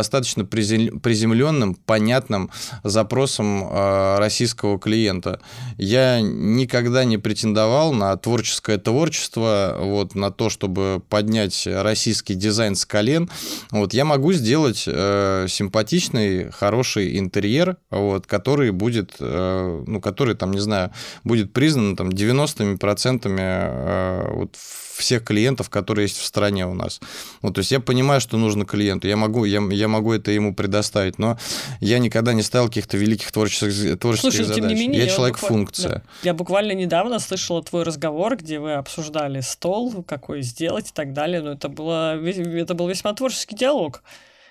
достаточно 0.45 0.99
приземленным, 0.99 1.75
понятным 1.75 2.49
запросам 2.83 3.63
э, 3.63 4.17
российского 4.19 4.79
клиента. 4.79 5.39
Я 5.77 6.21
никогда 6.21 7.03
не 7.03 7.17
претендовал 7.17 7.93
на 7.93 8.15
творческое 8.17 8.77
творчество, 8.77 9.77
вот, 9.79 10.15
на 10.15 10.31
то, 10.31 10.49
чтобы 10.49 11.01
поднять 11.09 11.67
российский 11.67 12.35
дизайн 12.35 12.75
с 12.75 12.85
колен. 12.85 13.29
Вот, 13.71 13.93
я 13.93 14.05
могу 14.05 14.33
сделать 14.33 14.83
э, 14.87 15.47
симпатичный, 15.49 16.51
хороший 16.51 17.17
интерьер, 17.17 17.77
вот, 17.89 18.27
который 18.27 18.71
будет, 18.71 19.15
э, 19.19 19.83
ну, 19.87 20.01
который, 20.01 20.35
там, 20.35 20.51
не 20.51 20.59
знаю, 20.59 20.91
будет 21.23 21.53
признан 21.53 21.95
там 21.95 22.09
90% 22.09 23.27
э, 23.27 24.31
вот, 24.33 24.55
всех 24.97 25.23
клиентов, 25.23 25.69
которые 25.69 26.05
есть 26.05 26.17
в 26.17 26.25
стране 26.25 26.65
у 26.65 26.73
нас. 26.73 26.99
Вот, 27.41 27.55
то 27.55 27.59
есть 27.59 27.71
я 27.71 27.79
понимаю, 27.79 28.21
что 28.21 28.37
нужно 28.37 28.65
клиенту, 28.65 29.07
я 29.07 29.17
могу, 29.17 29.45
я, 29.45 29.61
я 29.71 29.87
могу 29.87 30.13
это 30.13 30.31
ему 30.31 30.53
предоставить, 30.53 31.19
но 31.19 31.37
я 31.79 31.99
никогда 31.99 32.33
не 32.33 32.43
ставил 32.43 32.67
каких-то 32.67 32.97
великих 32.97 33.31
творческих, 33.31 33.99
творческих 33.99 34.31
Слушай, 34.31 34.45
задач. 34.45 34.59
Тем 34.59 34.67
не 34.67 34.75
менее, 34.75 35.03
я 35.03 35.07
человек-функция. 35.07 35.89
Да. 35.89 36.01
Я 36.23 36.33
буквально 36.33 36.73
недавно 36.73 37.19
слышала 37.19 37.63
твой 37.63 37.83
разговор, 37.83 38.37
где 38.37 38.59
вы 38.59 38.73
обсуждали 38.73 39.41
стол, 39.41 40.03
какой 40.03 40.41
сделать 40.41 40.89
и 40.89 40.93
так 40.93 41.13
далее, 41.13 41.41
но 41.41 41.51
это, 41.51 41.69
было, 41.69 42.17
это 42.17 42.73
был 42.73 42.87
весьма 42.87 43.13
творческий 43.13 43.55
диалог 43.55 44.03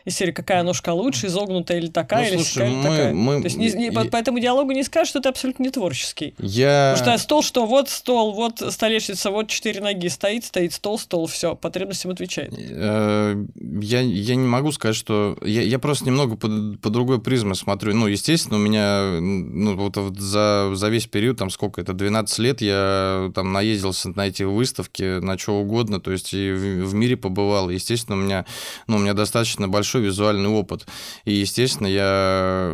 из 0.06 0.16
серии 0.16 0.30
«Какая 0.30 0.62
ножка 0.62 0.92
лучше, 0.94 1.26
изогнутая 1.26 1.78
или 1.78 1.88
такая, 1.88 2.32
ну, 2.32 2.38
слушай, 2.38 2.68
или 2.68 2.74
мы, 2.76 2.82
такая». 2.82 3.12
Мы, 3.12 3.40
То 3.40 3.44
есть 3.46 3.56
не, 3.56 3.70
не, 3.72 3.86
я, 3.86 4.04
по 4.04 4.16
этому 4.16 4.38
диалогу 4.38 4.70
не 4.70 4.84
скажешь, 4.84 5.10
что 5.10 5.18
это 5.18 5.30
абсолютно 5.30 5.64
не 5.64 5.70
творческий. 5.70 6.34
Я... 6.38 6.94
Потому 6.96 7.18
что 7.18 7.24
стол, 7.24 7.42
что 7.42 7.66
вот 7.66 7.90
стол, 7.90 8.32
вот 8.32 8.62
столешница, 8.70 9.32
вот 9.32 9.48
четыре 9.48 9.80
ноги 9.80 10.06
стоит, 10.06 10.44
стоит 10.44 10.72
стол, 10.72 11.00
стол, 11.00 11.26
все, 11.26 11.56
потребностям 11.56 12.12
отвечает. 12.12 12.54
Э, 12.56 13.34
я, 13.80 14.00
я 14.00 14.36
не 14.36 14.46
могу 14.46 14.70
сказать, 14.70 14.94
что... 14.94 15.36
Я, 15.42 15.62
я 15.62 15.78
просто 15.80 16.06
немного 16.06 16.36
по, 16.36 16.48
по 16.80 16.88
другой 16.88 17.20
призме 17.20 17.56
смотрю. 17.56 17.92
Ну, 17.92 18.06
естественно, 18.06 18.58
у 18.58 18.60
меня 18.60 19.18
ну, 19.20 19.74
вот 19.74 19.96
за, 19.96 20.70
за 20.72 20.88
весь 20.88 21.08
период, 21.08 21.36
там 21.36 21.50
сколько 21.50 21.80
это, 21.80 21.94
12 21.94 22.38
лет, 22.38 22.60
я 22.60 23.32
там 23.34 23.52
наездился 23.52 24.10
на 24.10 24.28
эти 24.28 24.44
выставки, 24.44 25.18
на 25.18 25.36
что 25.36 25.54
угодно, 25.54 26.00
то 26.00 26.12
есть 26.12 26.32
и 26.32 26.52
в, 26.52 26.86
в 26.86 26.94
мире 26.94 27.16
побывал. 27.16 27.70
Естественно, 27.70 28.16
у 28.16 28.20
меня, 28.20 28.46
ну, 28.86 28.98
у 28.98 29.00
меня 29.00 29.12
достаточно 29.12 29.66
большой 29.66 29.95
большой 29.96 30.00
визуальный 30.00 30.48
опыт. 30.48 30.86
И, 31.24 31.32
естественно, 31.32 31.86
я, 31.86 32.72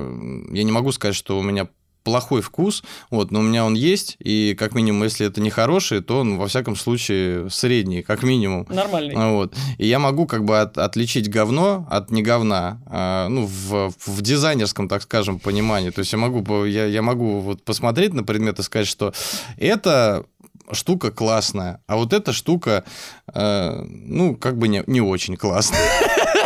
я 0.51 0.63
не 0.63 0.73
могу 0.73 0.93
сказать, 0.93 1.17
что 1.17 1.39
у 1.39 1.43
меня 1.43 1.69
плохой 2.05 2.41
вкус, 2.41 2.83
вот, 3.11 3.31
но 3.31 3.39
у 3.39 3.43
меня 3.43 3.65
он 3.65 3.75
есть, 3.75 4.17
и 4.19 4.57
как 4.59 4.75
минимум, 4.75 5.05
если 5.05 5.25
это 5.25 5.41
не 5.41 5.51
хороший, 5.51 6.01
то 6.01 6.19
он, 6.19 6.37
во 6.37 6.49
всяком 6.49 6.75
случае, 6.75 7.49
средний, 7.49 8.03
как 8.03 8.25
минимум. 8.25 8.67
Нормальный. 8.69 9.15
Вот. 9.15 9.55
И 9.79 9.87
я 9.87 10.01
могу 10.01 10.27
как 10.27 10.45
бы 10.45 10.61
от, 10.61 10.79
отличить 10.79 11.31
говно 11.31 11.87
от 11.89 12.11
не 12.11 12.23
говна, 12.23 12.81
а, 12.87 13.29
ну, 13.29 13.47
в, 13.47 13.93
в 14.05 14.21
дизайнерском, 14.21 14.89
так 14.89 15.03
скажем, 15.03 15.39
понимании. 15.39 15.91
То 15.91 16.01
есть 16.01 16.13
я 16.13 16.19
могу, 16.19 16.65
я, 16.65 16.87
я 16.87 17.03
могу 17.03 17.39
вот 17.39 17.63
посмотреть 17.65 18.15
на 18.15 18.25
предмет 18.25 18.59
и 18.59 18.63
сказать, 18.65 18.89
что 18.89 19.13
это 19.57 20.25
штука 20.73 21.11
классная, 21.13 21.81
а 21.87 21.97
вот 21.97 22.13
эта 22.13 22.33
штука, 22.33 22.85
э, 23.33 23.85
ну, 23.85 24.35
как 24.37 24.59
бы 24.59 24.69
не, 24.69 24.83
не 24.87 25.01
очень 25.01 25.37
классная. 25.37 25.81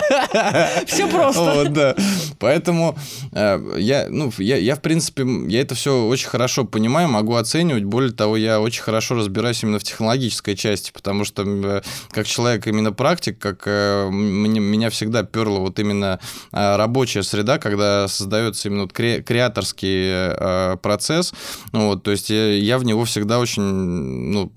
Все 0.86 1.08
просто. 1.08 1.42
Вот, 1.42 1.72
да. 1.72 1.94
Поэтому 2.38 2.96
э, 3.32 3.76
я, 3.78 4.06
ну, 4.08 4.32
я, 4.38 4.56
я, 4.56 4.76
в 4.76 4.82
принципе, 4.82 5.24
я 5.48 5.60
это 5.60 5.74
все 5.74 6.06
очень 6.06 6.28
хорошо 6.28 6.64
понимаю, 6.64 7.08
могу 7.08 7.34
оценивать. 7.34 7.84
Более 7.84 8.12
того, 8.12 8.36
я 8.36 8.60
очень 8.60 8.82
хорошо 8.82 9.14
разбираюсь 9.14 9.62
именно 9.62 9.78
в 9.78 9.84
технологической 9.84 10.56
части, 10.56 10.90
потому 10.92 11.24
что 11.24 11.42
э, 11.46 11.82
как 12.10 12.26
человек 12.26 12.66
именно 12.66 12.92
практик, 12.92 13.38
как 13.38 13.62
э, 13.66 14.08
мне, 14.10 14.60
меня 14.60 14.90
всегда 14.90 15.22
перло 15.22 15.60
вот 15.60 15.78
именно 15.78 16.20
рабочая 16.52 17.22
среда, 17.22 17.58
когда 17.58 18.08
создается 18.08 18.68
именно 18.68 18.88
креаторский 18.88 20.76
процесс. 20.78 21.32
Вот, 21.72 22.02
то 22.02 22.10
есть 22.10 22.30
я, 22.30 22.52
я 22.52 22.78
в 22.78 22.84
него 22.84 23.04
всегда 23.04 23.38
очень 23.38 23.62
ну, 23.62 24.52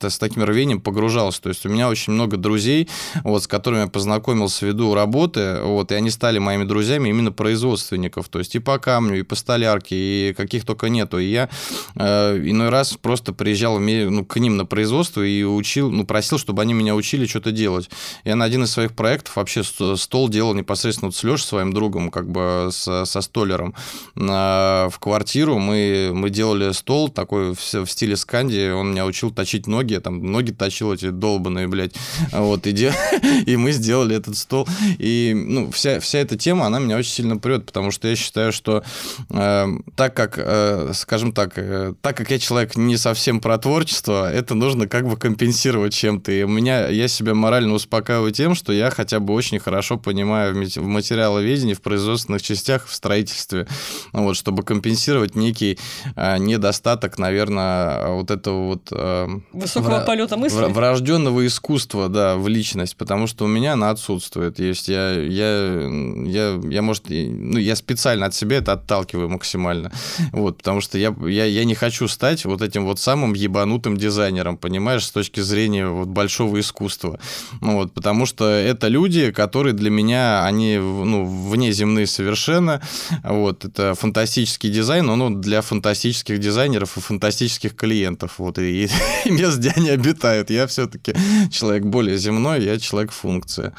с 0.00 0.18
таким 0.18 0.44
рвением 0.44 0.80
погружался. 0.80 1.42
То 1.42 1.48
есть 1.48 1.64
у 1.66 1.68
меня 1.68 1.88
очень 1.88 2.12
много 2.12 2.36
друзей, 2.36 2.88
вот, 3.24 3.44
с 3.44 3.46
которыми 3.46 3.82
я 3.82 3.86
познакомился 3.86 4.66
ввиду 4.66 4.94
работы, 4.94 5.60
вот, 5.62 5.92
и 5.92 5.94
они 5.94 6.10
стали 6.10 6.38
моими 6.38 6.64
друзьями 6.64 7.08
именно 7.08 7.32
производственников. 7.32 8.28
То 8.28 8.38
есть 8.38 8.54
и 8.54 8.58
по 8.58 8.78
камню, 8.78 9.20
и 9.20 9.22
по 9.22 9.34
столярке, 9.34 10.30
и 10.30 10.34
каких 10.34 10.64
только 10.64 10.88
нету. 10.88 11.18
И 11.18 11.26
я 11.26 11.48
э, 11.94 12.38
иной 12.44 12.68
раз 12.68 12.96
просто 12.96 13.32
приезжал 13.32 13.78
ну, 13.78 14.24
к 14.24 14.36
ним 14.38 14.56
на 14.56 14.66
производство 14.66 15.22
и 15.22 15.42
учил, 15.42 15.90
ну, 15.90 16.04
просил, 16.04 16.38
чтобы 16.38 16.62
они 16.62 16.74
меня 16.74 16.94
учили 16.94 17.26
что-то 17.26 17.52
делать. 17.52 17.90
Я 18.24 18.36
на 18.36 18.44
один 18.44 18.64
из 18.64 18.70
своих 18.70 18.92
проектов 18.92 19.36
вообще 19.36 19.62
стол 19.62 20.28
делал 20.28 20.54
непосредственно 20.54 21.08
вот 21.08 21.16
с 21.16 21.22
Лешей, 21.22 21.46
своим 21.46 21.72
другом, 21.72 22.10
как 22.10 22.30
бы 22.30 22.70
со, 22.72 23.04
со 23.04 23.20
столером. 23.20 23.74
в 24.14 24.94
квартиру 25.00 25.58
мы, 25.58 26.10
мы 26.12 26.30
делали 26.30 26.72
стол 26.72 27.08
такой 27.08 27.54
в, 27.54 27.58
в 27.58 27.86
стиле 27.86 28.16
сканди, 28.16 28.70
он 28.70 28.92
меня 28.92 29.06
учил 29.06 29.30
точить 29.38 29.68
ноги, 29.68 29.92
я 29.92 30.00
там 30.00 30.20
ноги 30.32 30.50
точил 30.50 30.92
эти 30.92 31.10
долбанные, 31.10 31.68
блядь, 31.68 31.94
вот, 32.32 32.66
и, 32.66 32.72
де... 32.72 32.92
и 33.46 33.56
мы 33.56 33.70
сделали 33.70 34.16
этот 34.16 34.36
стол, 34.36 34.66
и, 34.98 35.32
ну, 35.32 35.70
вся, 35.70 36.00
вся 36.00 36.18
эта 36.18 36.36
тема, 36.36 36.66
она 36.66 36.80
меня 36.80 36.96
очень 36.96 37.12
сильно 37.12 37.36
прет, 37.36 37.64
потому 37.64 37.92
что 37.92 38.08
я 38.08 38.16
считаю, 38.16 38.52
что 38.52 38.82
э, 39.30 39.66
так 39.94 40.14
как, 40.14 40.34
э, 40.38 40.90
скажем 40.92 41.30
так, 41.30 41.52
э, 41.54 41.94
так 42.02 42.16
как 42.16 42.32
я 42.32 42.40
человек 42.40 42.74
не 42.74 42.96
совсем 42.96 43.40
про 43.40 43.58
творчество, 43.58 44.28
это 44.28 44.56
нужно 44.56 44.88
как 44.88 45.06
бы 45.08 45.16
компенсировать 45.16 45.94
чем-то, 45.94 46.32
и 46.32 46.42
у 46.42 46.48
меня, 46.48 46.88
я 46.88 47.06
себя 47.06 47.34
морально 47.34 47.74
успокаиваю 47.74 48.32
тем, 48.32 48.56
что 48.56 48.72
я 48.72 48.90
хотя 48.90 49.20
бы 49.20 49.34
очень 49.34 49.60
хорошо 49.60 49.98
понимаю 49.98 50.52
в 50.52 50.86
материаловедении, 50.86 51.74
в 51.74 51.80
производственных 51.80 52.42
частях, 52.42 52.88
в 52.88 52.94
строительстве, 52.94 53.68
вот, 54.12 54.36
чтобы 54.36 54.64
компенсировать 54.64 55.36
некий 55.36 55.78
э, 56.16 56.38
недостаток, 56.38 57.18
наверное, 57.18 58.08
вот 58.08 58.32
этого 58.32 58.66
вот 58.66 58.88
э, 58.90 59.17
Высокого 59.52 60.00
вра- 60.00 60.04
полета 60.04 60.36
мысли? 60.36 60.64
Врожденного 60.64 61.46
искусства, 61.46 62.08
да, 62.08 62.36
в 62.36 62.48
личность, 62.48 62.96
потому 62.96 63.26
что 63.26 63.44
у 63.44 63.48
меня 63.48 63.72
она 63.72 63.90
отсутствует. 63.90 64.58
Есть 64.58 64.88
я, 64.88 65.12
я, 65.12 65.88
я, 66.26 66.60
я, 66.62 66.82
может, 66.82 67.04
ну, 67.08 67.58
я 67.58 67.76
специально 67.76 68.26
от 68.26 68.34
себя 68.34 68.58
это 68.58 68.72
отталкиваю 68.72 69.28
максимально. 69.28 69.90
Вот, 70.32 70.58
потому 70.58 70.80
что 70.80 70.98
я, 70.98 71.14
я, 71.26 71.44
я 71.44 71.64
не 71.64 71.74
хочу 71.74 72.08
стать 72.08 72.44
вот 72.44 72.62
этим 72.62 72.84
вот 72.84 73.00
самым 73.00 73.34
ебанутым 73.34 73.96
дизайнером, 73.96 74.56
понимаешь, 74.56 75.04
с 75.04 75.10
точки 75.10 75.40
зрения 75.40 75.86
вот 75.86 76.08
большого 76.08 76.60
искусства. 76.60 77.18
Ну, 77.60 77.76
вот, 77.76 77.92
потому 77.92 78.26
что 78.26 78.44
это 78.44 78.88
люди, 78.88 79.30
которые 79.30 79.72
для 79.72 79.90
меня, 79.90 80.44
они, 80.44 80.76
ну, 80.76 81.24
внеземные 81.24 82.06
совершенно. 82.06 82.80
Вот, 83.22 83.64
это 83.64 83.94
фантастический 83.94 84.70
дизайн, 84.70 85.06
но 85.06 85.16
ну, 85.16 85.30
для 85.30 85.62
фантастических 85.62 86.38
дизайнеров 86.38 86.96
и 86.96 87.00
фантастических 87.00 87.74
клиентов. 87.74 88.34
Вот, 88.38 88.58
и, 88.58 88.88
мест, 89.26 89.58
где 89.58 89.70
они 89.70 89.90
обитают. 89.90 90.50
Я 90.50 90.66
все-таки 90.66 91.14
человек 91.50 91.84
более 91.84 92.16
земной, 92.16 92.62
я 92.62 92.78
человек-функция. 92.78 93.72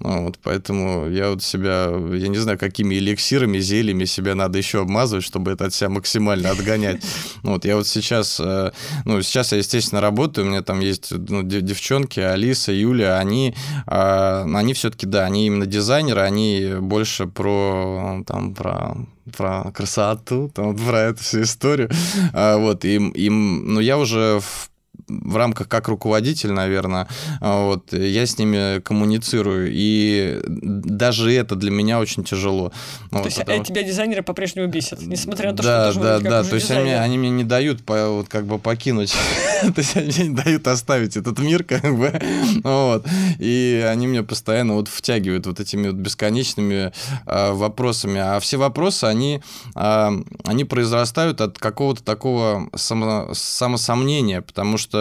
Ну, 0.00 0.26
вот, 0.26 0.38
поэтому 0.42 1.08
я 1.08 1.30
вот 1.30 1.42
себя, 1.42 1.90
я 2.14 2.28
не 2.28 2.38
знаю, 2.38 2.56
какими 2.56 2.94
эликсирами, 2.94 3.58
зельями 3.58 4.04
себя 4.04 4.36
надо 4.36 4.56
еще 4.56 4.82
обмазывать, 4.82 5.24
чтобы 5.24 5.50
это 5.50 5.66
от 5.66 5.74
себя 5.74 5.88
максимально 5.88 6.50
отгонять. 6.50 7.02
Вот 7.42 7.64
я 7.64 7.76
вот 7.76 7.86
сейчас, 7.86 8.40
э, 8.40 8.72
ну, 9.04 9.22
сейчас 9.22 9.52
я, 9.52 9.58
естественно, 9.58 10.00
работаю, 10.00 10.46
у 10.46 10.50
меня 10.50 10.62
там 10.62 10.80
есть 10.80 11.10
ну, 11.10 11.42
девчонки, 11.42 12.20
Алиса, 12.20 12.72
Юля, 12.72 13.18
они, 13.18 13.54
а, 13.86 14.44
они 14.44 14.74
все-таки, 14.74 15.06
да, 15.06 15.24
они 15.24 15.46
именно 15.46 15.66
дизайнеры, 15.66 16.20
они 16.20 16.74
больше 16.80 17.26
про, 17.26 18.22
там, 18.26 18.54
про 18.54 18.96
про 19.36 19.70
красоту, 19.72 20.50
там, 20.54 20.74
про 20.76 21.00
эту 21.00 21.22
всю 21.22 21.42
историю. 21.42 21.90
А, 22.32 22.56
вот, 22.56 22.84
им, 22.84 23.10
им, 23.10 23.74
ну, 23.74 23.80
я 23.80 23.98
уже 23.98 24.40
в 24.40 24.70
в 25.08 25.36
рамках 25.36 25.68
как 25.68 25.88
руководитель, 25.88 26.52
наверное, 26.52 27.08
а, 27.40 27.64
вот, 27.64 27.92
я 27.92 28.26
с 28.26 28.38
ними 28.38 28.80
коммуницирую, 28.80 29.70
и 29.72 30.40
даже 30.46 31.32
это 31.32 31.56
для 31.56 31.70
меня 31.70 31.98
очень 31.98 32.24
тяжело. 32.24 32.70
То 33.10 33.18
вот, 33.18 33.24
есть 33.26 33.38
потому... 33.38 33.64
тебя 33.64 33.82
дизайнеры 33.82 34.22
по-прежнему 34.22 34.68
бесят, 34.68 35.00
несмотря 35.02 35.50
на 35.50 35.56
то, 35.56 35.62
да, 35.62 35.90
что 35.92 36.00
Да, 36.00 36.18
да, 36.20 36.30
да, 36.42 36.44
то 36.44 36.54
есть 36.54 36.70
они, 36.70 36.90
они 36.90 37.18
мне 37.18 37.30
не 37.30 37.44
дают 37.44 37.84
по, 37.84 38.08
вот, 38.08 38.28
как 38.28 38.46
бы 38.46 38.58
покинуть 38.58 39.14
то 39.62 39.74
есть 39.76 39.96
они 39.96 40.12
мне 40.18 40.28
не 40.28 40.34
дают 40.34 40.66
оставить 40.66 41.16
этот 41.16 41.38
мир, 41.38 41.64
как 41.64 41.96
бы, 41.96 42.20
вот, 42.62 43.06
и 43.38 43.84
они 43.88 44.06
меня 44.06 44.22
постоянно 44.22 44.74
вот 44.74 44.88
втягивают 44.88 45.46
вот 45.46 45.60
этими 45.60 45.88
вот 45.88 45.96
бесконечными 45.96 46.92
э, 47.26 47.52
вопросами, 47.52 48.20
а 48.20 48.40
все 48.40 48.56
вопросы, 48.56 49.04
они, 49.04 49.40
э, 49.74 50.10
они 50.44 50.64
произрастают 50.64 51.40
от 51.40 51.58
какого-то 51.58 52.02
такого 52.02 52.68
само, 52.74 53.30
самосомнения, 53.32 54.40
потому 54.40 54.76
что 54.78 54.97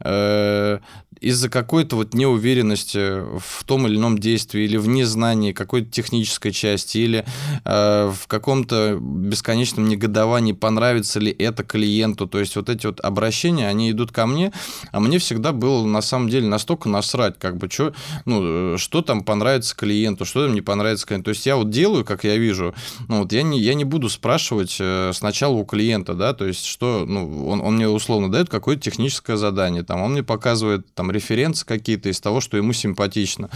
э, 0.00 0.78
из-за 1.24 1.48
какой-то 1.48 1.96
вот 1.96 2.14
неуверенности 2.14 3.38
в 3.38 3.64
том 3.64 3.86
или 3.86 3.96
ином 3.96 4.18
действии 4.18 4.64
или 4.64 4.76
в 4.76 4.88
незнании 4.88 5.52
какой-то 5.52 5.90
технической 5.90 6.52
части 6.52 6.98
или 6.98 7.24
э, 7.64 8.12
в 8.14 8.26
каком-то 8.26 8.98
бесконечном 9.00 9.88
негодовании, 9.88 10.52
понравится 10.52 11.20
ли 11.20 11.32
это 11.32 11.64
клиенту. 11.64 12.26
То 12.26 12.40
есть 12.40 12.56
вот 12.56 12.68
эти 12.68 12.86
вот 12.86 13.00
обращения, 13.00 13.68
они 13.68 13.90
идут 13.90 14.12
ко 14.12 14.26
мне, 14.26 14.52
а 14.92 15.00
мне 15.00 15.18
всегда 15.18 15.52
было 15.52 15.86
на 15.86 16.02
самом 16.02 16.28
деле 16.28 16.46
настолько 16.46 16.88
насрать, 16.88 17.38
как 17.38 17.56
бы, 17.56 17.70
что, 17.70 17.94
ну, 18.26 18.76
что 18.76 19.00
там 19.00 19.22
понравится 19.22 19.74
клиенту, 19.74 20.24
что 20.26 20.44
там 20.44 20.54
не 20.54 20.62
понравится 20.62 21.06
клиенту. 21.06 21.26
То 21.26 21.30
есть 21.30 21.46
я 21.46 21.56
вот 21.56 21.70
делаю, 21.70 22.04
как 22.04 22.24
я 22.24 22.36
вижу, 22.36 22.74
ну, 23.08 23.20
вот 23.22 23.32
я 23.32 23.42
не, 23.42 23.58
я 23.60 23.74
не 23.74 23.84
буду 23.84 24.10
спрашивать 24.10 24.76
э, 24.78 25.12
сначала 25.14 25.54
у 25.54 25.64
клиента, 25.64 26.14
да, 26.14 26.34
то 26.34 26.46
есть 26.46 26.66
что, 26.66 27.04
ну, 27.06 27.48
он, 27.48 27.60
он 27.62 27.76
мне 27.76 27.88
условно 27.88 28.30
дает 28.30 28.50
какое-то 28.50 28.82
техническое 28.82 29.33
задание, 29.36 29.82
там, 29.82 30.02
он 30.02 30.12
мне 30.12 30.22
показывает 30.22 30.92
там 30.94 31.10
референсы 31.10 31.64
какие-то 31.66 32.08
из 32.08 32.20
того, 32.20 32.40
что 32.40 32.56
ему 32.56 32.72
симпатично. 32.72 33.50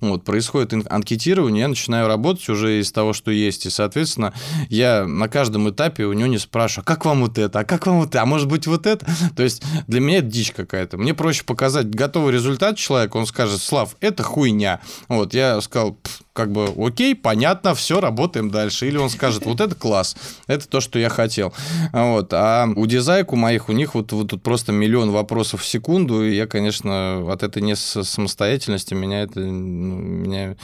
Вот, 0.00 0.24
происходит 0.24 0.74
анкетирование, 0.90 1.62
я 1.62 1.68
начинаю 1.68 2.08
работать 2.08 2.48
уже 2.48 2.80
из 2.80 2.92
того, 2.92 3.12
что 3.12 3.30
есть, 3.30 3.66
и, 3.66 3.70
соответственно, 3.70 4.32
я 4.68 5.04
на 5.06 5.28
каждом 5.28 5.70
этапе 5.70 6.04
у 6.04 6.12
него 6.12 6.28
не 6.28 6.38
спрашиваю, 6.38 6.84
а 6.84 6.86
как 6.86 7.04
вам 7.04 7.20
вот 7.20 7.38
это, 7.38 7.60
а 7.60 7.64
как 7.64 7.86
вам 7.86 8.00
вот 8.00 8.10
это, 8.10 8.22
а 8.22 8.26
может 8.26 8.48
быть 8.48 8.66
вот 8.66 8.86
это? 8.86 9.06
То 9.36 9.42
есть 9.42 9.62
для 9.86 10.00
меня 10.00 10.18
это 10.18 10.28
дичь 10.28 10.52
какая-то. 10.52 10.96
Мне 10.98 11.14
проще 11.14 11.44
показать 11.44 11.90
готовый 11.90 12.32
результат 12.32 12.76
человеку, 12.76 13.18
он 13.18 13.26
скажет, 13.26 13.60
Слав, 13.60 13.96
это 14.00 14.22
хуйня. 14.22 14.80
Вот, 15.08 15.34
я 15.34 15.60
сказал, 15.60 15.98
как 16.34 16.50
бы, 16.50 16.68
окей, 16.76 17.14
понятно, 17.14 17.76
все, 17.76 18.00
работаем 18.00 18.50
дальше. 18.50 18.88
Или 18.88 18.96
он 18.98 19.08
скажет, 19.08 19.46
вот 19.46 19.60
это 19.60 19.76
класс, 19.76 20.16
это 20.48 20.68
то, 20.68 20.80
что 20.80 20.98
я 20.98 21.08
хотел. 21.08 21.54
Вот. 21.92 22.32
А 22.34 22.68
у 22.74 22.86
дизайку 22.86 23.36
моих, 23.36 23.68
у 23.68 23.72
них 23.72 23.94
вот, 23.94 24.10
вот 24.12 24.30
тут 24.30 24.42
просто 24.42 24.72
миллион 24.72 25.12
вопросов 25.12 25.62
в 25.62 25.66
секунду, 25.66 26.24
и 26.24 26.34
я, 26.34 26.48
конечно, 26.48 27.32
от 27.32 27.44
этой 27.44 27.62
не 27.62 27.76
самостоятельности 27.76 28.94
меня 28.94 29.22
это, 29.22 29.40
меня, 29.40 30.56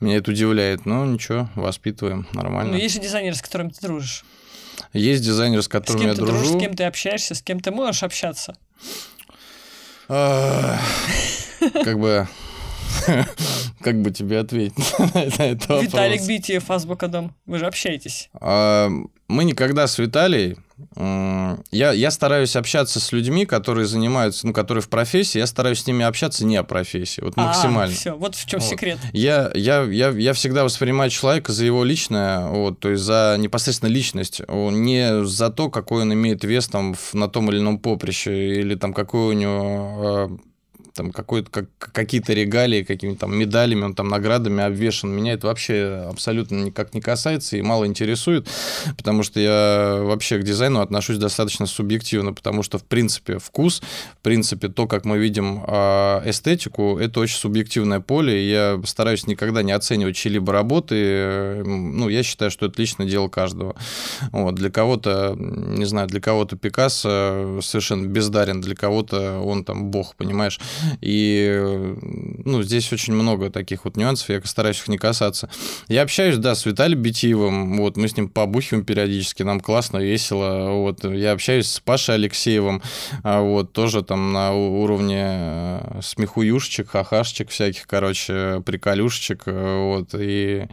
меня 0.00 0.16
это 0.16 0.30
удивляет. 0.30 0.86
Но 0.86 1.04
ничего, 1.04 1.50
воспитываем, 1.54 2.26
нормально. 2.32 2.72
Ну, 2.72 2.78
есть 2.78 2.94
же 2.94 3.00
дизайнеры, 3.02 3.36
с 3.36 3.42
которыми 3.42 3.68
ты 3.68 3.86
дружишь. 3.86 4.24
Есть 4.94 5.22
дизайнер, 5.22 5.62
с 5.62 5.68
которым 5.68 6.02
я 6.02 6.14
дружу. 6.14 6.32
Дружишь, 6.32 6.56
с 6.56 6.58
кем 6.58 6.74
ты 6.74 6.84
общаешься, 6.84 7.34
с 7.34 7.42
кем 7.42 7.60
ты 7.60 7.70
можешь 7.70 8.02
общаться? 8.02 8.56
Как 10.08 11.98
бы 11.98 12.26
Как 13.80 14.00
бы 14.00 14.10
тебе 14.10 14.38
ответить 14.38 14.94
на 14.98 15.20
этот 15.20 15.68
вопрос? 15.68 15.82
Виталик 15.82 16.26
Битиев, 16.26 16.70
Азбука 16.70 17.08
Дом. 17.08 17.34
Вы 17.46 17.58
же 17.58 17.66
общаетесь. 17.66 18.30
А, 18.34 18.88
мы 19.28 19.44
никогда 19.44 19.86
с 19.86 19.98
Виталией... 19.98 20.56
Я, 20.96 21.92
я 21.92 22.10
стараюсь 22.10 22.56
общаться 22.56 22.98
с 22.98 23.12
людьми, 23.12 23.46
которые 23.46 23.86
занимаются, 23.86 24.44
ну, 24.44 24.52
которые 24.52 24.82
в 24.82 24.88
профессии, 24.88 25.38
я 25.38 25.46
стараюсь 25.46 25.80
с 25.80 25.86
ними 25.86 26.04
общаться 26.04 26.44
не 26.44 26.56
о 26.56 26.64
профессии, 26.64 27.20
вот 27.20 27.34
а, 27.36 27.46
максимально. 27.46 27.94
все, 27.94 28.16
вот 28.16 28.34
в 28.34 28.44
чем 28.44 28.58
вот. 28.58 28.68
секрет. 28.68 28.98
Я, 29.12 29.52
я, 29.54 29.82
я, 29.82 30.08
я 30.10 30.32
всегда 30.32 30.64
воспринимаю 30.64 31.10
человека 31.10 31.52
за 31.52 31.64
его 31.64 31.84
личное, 31.84 32.48
вот, 32.48 32.80
то 32.80 32.90
есть 32.90 33.04
за 33.04 33.36
непосредственно 33.38 33.88
личность, 33.88 34.40
не 34.48 35.24
за 35.24 35.50
то, 35.50 35.70
какой 35.70 36.02
он 36.02 36.12
имеет 36.12 36.42
вес 36.42 36.66
там 36.66 36.96
на 37.12 37.28
том 37.28 37.50
или 37.50 37.58
ином 37.58 37.78
поприще, 37.78 38.60
или 38.60 38.74
там 38.74 38.92
какой 38.94 39.28
у 39.28 39.38
него 39.38 39.56
а, 39.56 40.36
там 40.94 41.10
какой-то, 41.10 41.50
как, 41.50 41.66
какие-то 41.78 42.32
регалии, 42.32 42.84
какими-то 42.84 43.20
там 43.20 43.36
медалями, 43.36 43.82
он 43.82 43.94
там 43.94 44.08
наградами 44.08 44.62
обвешен. 44.62 45.10
Меня 45.10 45.32
это 45.32 45.48
вообще 45.48 46.06
абсолютно 46.08 46.56
никак 46.56 46.94
не 46.94 47.00
касается 47.00 47.56
и 47.56 47.62
мало 47.62 47.86
интересует, 47.86 48.48
потому 48.96 49.24
что 49.24 49.40
я 49.40 50.00
вообще 50.02 50.38
к 50.38 50.44
дизайну 50.44 50.80
отношусь 50.80 51.18
достаточно 51.18 51.66
субъективно, 51.66 52.32
потому 52.32 52.62
что, 52.62 52.78
в 52.78 52.84
принципе, 52.84 53.38
вкус, 53.38 53.82
в 54.20 54.22
принципе, 54.22 54.68
то, 54.68 54.86
как 54.86 55.04
мы 55.04 55.18
видим 55.18 55.64
а, 55.66 56.22
эстетику, 56.24 56.96
это 56.98 57.18
очень 57.18 57.38
субъективное 57.38 57.98
поле, 57.98 58.44
и 58.44 58.48
я 58.48 58.80
стараюсь 58.84 59.26
никогда 59.26 59.62
не 59.62 59.72
оценивать 59.72 60.14
чьи-либо 60.16 60.52
работы. 60.52 61.64
Ну, 61.64 62.08
я 62.08 62.22
считаю, 62.22 62.52
что 62.52 62.66
это 62.66 62.80
личное 62.80 63.06
дело 63.06 63.28
каждого. 63.28 63.74
Вот. 64.30 64.54
Для 64.54 64.70
кого-то, 64.70 65.34
не 65.36 65.86
знаю, 65.86 66.06
для 66.06 66.20
кого-то 66.20 66.56
Пикассо 66.56 67.58
совершенно 67.62 68.06
бездарен, 68.06 68.60
для 68.60 68.76
кого-то 68.76 69.40
он 69.40 69.64
там 69.64 69.90
бог, 69.90 70.14
понимаешь? 70.14 70.60
И 71.00 71.94
ну, 72.44 72.62
здесь 72.62 72.92
очень 72.92 73.14
много 73.14 73.50
таких 73.50 73.84
вот 73.84 73.96
нюансов, 73.96 74.28
я 74.30 74.40
стараюсь 74.44 74.78
их 74.78 74.88
не 74.88 74.98
касаться. 74.98 75.48
Я 75.88 76.02
общаюсь, 76.02 76.36
да, 76.36 76.54
с 76.54 76.66
Виталием 76.66 77.00
Битиевым, 77.02 77.78
вот, 77.78 77.96
мы 77.96 78.08
с 78.08 78.16
ним 78.16 78.28
побухиваем 78.28 78.84
периодически, 78.84 79.42
нам 79.42 79.60
классно, 79.60 79.98
весело, 79.98 80.72
вот, 80.72 81.04
я 81.04 81.32
общаюсь 81.32 81.68
с 81.68 81.80
Пашей 81.80 82.16
Алексеевым, 82.16 82.82
а, 83.22 83.40
вот, 83.40 83.72
тоже 83.72 84.02
там 84.02 84.32
на 84.32 84.52
уровне 84.52 85.24
э, 85.24 86.00
смехуюшечек, 86.02 86.90
хахашечек 86.90 87.50
всяких, 87.50 87.86
короче, 87.86 88.62
приколюшечек, 88.64 89.42
э, 89.46 89.84
вот, 89.84 90.14
и, 90.14 90.68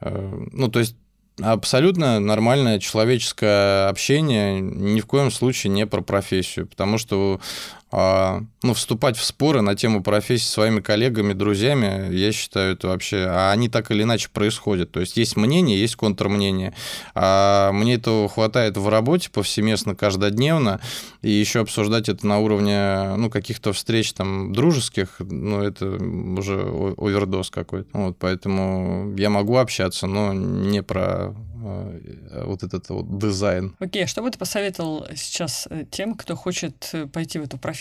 э, 0.00 0.46
ну, 0.52 0.68
то 0.68 0.80
есть 0.80 0.96
абсолютно 1.40 2.18
нормальное 2.20 2.78
человеческое 2.78 3.88
общение, 3.88 4.60
ни 4.60 5.00
в 5.00 5.06
коем 5.06 5.30
случае 5.30 5.72
не 5.72 5.86
про 5.86 6.00
профессию, 6.00 6.66
потому 6.66 6.98
что 6.98 7.40
ну, 7.90 8.74
вступать 8.74 9.16
в 9.16 9.24
споры 9.24 9.62
на 9.62 9.74
тему 9.74 10.02
профессии 10.02 10.44
с 10.44 10.50
своими 10.50 10.80
коллегами, 10.80 11.32
друзьями, 11.32 12.14
я 12.14 12.32
считаю, 12.32 12.74
это 12.74 12.88
вообще... 12.88 13.26
А 13.28 13.50
они 13.50 13.68
так 13.68 13.90
или 13.90 14.02
иначе 14.02 14.28
происходят. 14.30 14.90
То 14.90 15.00
есть 15.00 15.16
есть 15.16 15.36
мнение, 15.36 15.80
есть 15.80 15.96
контрмнение. 15.96 16.74
А 17.14 17.72
мне 17.72 17.94
этого 17.94 18.28
хватает 18.28 18.76
в 18.76 18.88
работе 18.88 19.30
повсеместно, 19.30 19.94
каждодневно, 19.94 20.80
и 21.22 21.30
еще 21.30 21.60
обсуждать 21.60 22.08
это 22.08 22.26
на 22.26 22.38
уровне 22.40 23.14
ну, 23.16 23.30
каких-то 23.30 23.72
встреч 23.72 24.12
там 24.12 24.52
дружеских, 24.52 25.16
ну, 25.20 25.62
это 25.62 25.86
уже 25.86 26.60
овердоз 26.98 27.50
какой-то. 27.50 27.88
Вот, 27.92 28.18
поэтому 28.18 29.14
я 29.16 29.30
могу 29.30 29.56
общаться, 29.56 30.06
но 30.06 30.34
не 30.34 30.82
про 30.82 31.34
Э, 31.60 32.44
вот 32.44 32.62
этот 32.62 32.88
вот 32.88 33.18
дизайн. 33.18 33.74
Окей, 33.78 34.04
okay, 34.04 34.06
что 34.06 34.22
бы 34.22 34.30
ты 34.30 34.38
посоветовал 34.38 35.06
сейчас 35.16 35.66
э, 35.70 35.84
тем, 35.90 36.14
кто 36.14 36.36
хочет 36.36 36.90
э, 36.92 37.06
пойти 37.06 37.38
в 37.38 37.44
эту 37.44 37.58
профессию? 37.58 37.77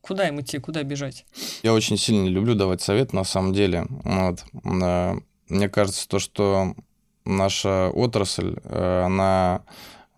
Куда 0.00 0.28
им 0.28 0.40
идти, 0.40 0.58
куда 0.58 0.82
бежать? 0.82 1.26
Я 1.62 1.72
очень 1.74 1.96
сильно 1.96 2.28
люблю 2.28 2.54
давать 2.54 2.82
совет, 2.82 3.12
на 3.12 3.24
самом 3.24 3.52
деле. 3.52 3.86
Вот. 4.04 4.44
Мне 5.48 5.68
кажется, 5.68 6.08
то, 6.08 6.18
что 6.18 6.74
наша 7.24 7.90
отрасль, 7.90 8.56
она 8.64 9.62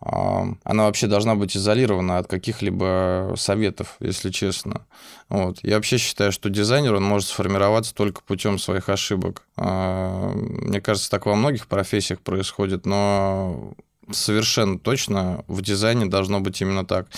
она 0.04 0.84
вообще 0.84 1.06
должна 1.06 1.36
быть 1.36 1.56
изолирована 1.56 2.18
от 2.18 2.26
каких-либо 2.26 3.34
советов, 3.36 3.96
если 4.00 4.30
честно. 4.30 4.84
Вот. 5.28 5.58
Я 5.62 5.76
вообще 5.76 5.96
считаю, 5.96 6.32
что 6.32 6.50
дизайнер, 6.50 6.94
он 6.94 7.04
может 7.04 7.28
сформироваться 7.28 7.94
только 7.94 8.20
путем 8.22 8.58
своих 8.58 8.88
ошибок. 8.88 9.46
А, 9.56 10.32
мне 10.34 10.80
кажется, 10.80 11.08
так 11.08 11.26
во 11.26 11.36
многих 11.36 11.68
профессиях 11.68 12.20
происходит, 12.20 12.84
но 12.84 13.74
совершенно 14.12 14.78
точно 14.78 15.44
в 15.48 15.62
дизайне 15.62 16.06
должно 16.06 16.40
быть 16.40 16.60
именно 16.60 16.84
так. 16.84 17.08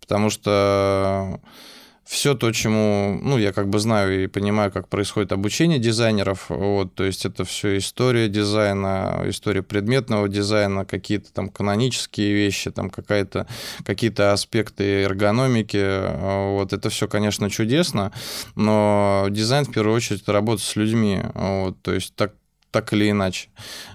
Потому 0.00 0.30
что 0.30 1.40
все 2.08 2.34
то, 2.34 2.50
чему, 2.52 3.20
ну, 3.22 3.36
я 3.36 3.52
как 3.52 3.68
бы 3.68 3.78
знаю 3.78 4.24
и 4.24 4.28
понимаю, 4.28 4.72
как 4.72 4.88
происходит 4.88 5.30
обучение 5.30 5.78
дизайнеров, 5.78 6.46
вот, 6.48 6.94
то 6.94 7.04
есть 7.04 7.26
это 7.26 7.44
все 7.44 7.76
история 7.76 8.30
дизайна, 8.30 9.24
история 9.26 9.62
предметного 9.62 10.26
дизайна, 10.26 10.86
какие-то 10.86 11.30
там 11.34 11.50
канонические 11.50 12.32
вещи, 12.32 12.70
там 12.70 12.88
какая-то, 12.88 13.46
какие-то 13.84 14.32
аспекты 14.32 15.02
эргономики, 15.02 16.00
вот, 16.54 16.72
это 16.72 16.88
все, 16.88 17.08
конечно, 17.08 17.50
чудесно, 17.50 18.10
но 18.54 19.26
дизайн, 19.28 19.66
в 19.66 19.72
первую 19.72 19.94
очередь, 19.94 20.22
это 20.22 20.32
работа 20.32 20.62
с 20.62 20.76
людьми, 20.76 21.20
вот, 21.34 21.76
то 21.82 21.92
есть 21.92 22.14
так, 22.14 22.32
так 22.70 22.92
или 22.92 23.10
иначе. 23.10 23.48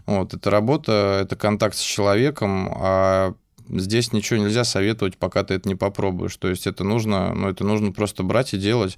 Вот, 0.06 0.34
это 0.34 0.50
работа, 0.50 1.22
это 1.24 1.36
контакт 1.36 1.76
с 1.76 1.82
человеком, 1.82 2.70
а 2.76 3.34
здесь 3.70 4.14
ничего 4.14 4.40
нельзя 4.40 4.64
советовать, 4.64 5.18
пока 5.18 5.44
ты 5.44 5.56
это 5.56 5.68
не 5.70 5.76
попробуешь. 5.76 6.36
То 6.38 6.50
есть 6.50 6.68
это 6.68 6.84
нужно, 6.84 7.34
ну, 7.34 7.50
это 7.50 7.64
нужно 7.64 7.92
просто 7.92 8.24
брать 8.24 8.54
и 8.54 8.58
делать. 8.58 8.98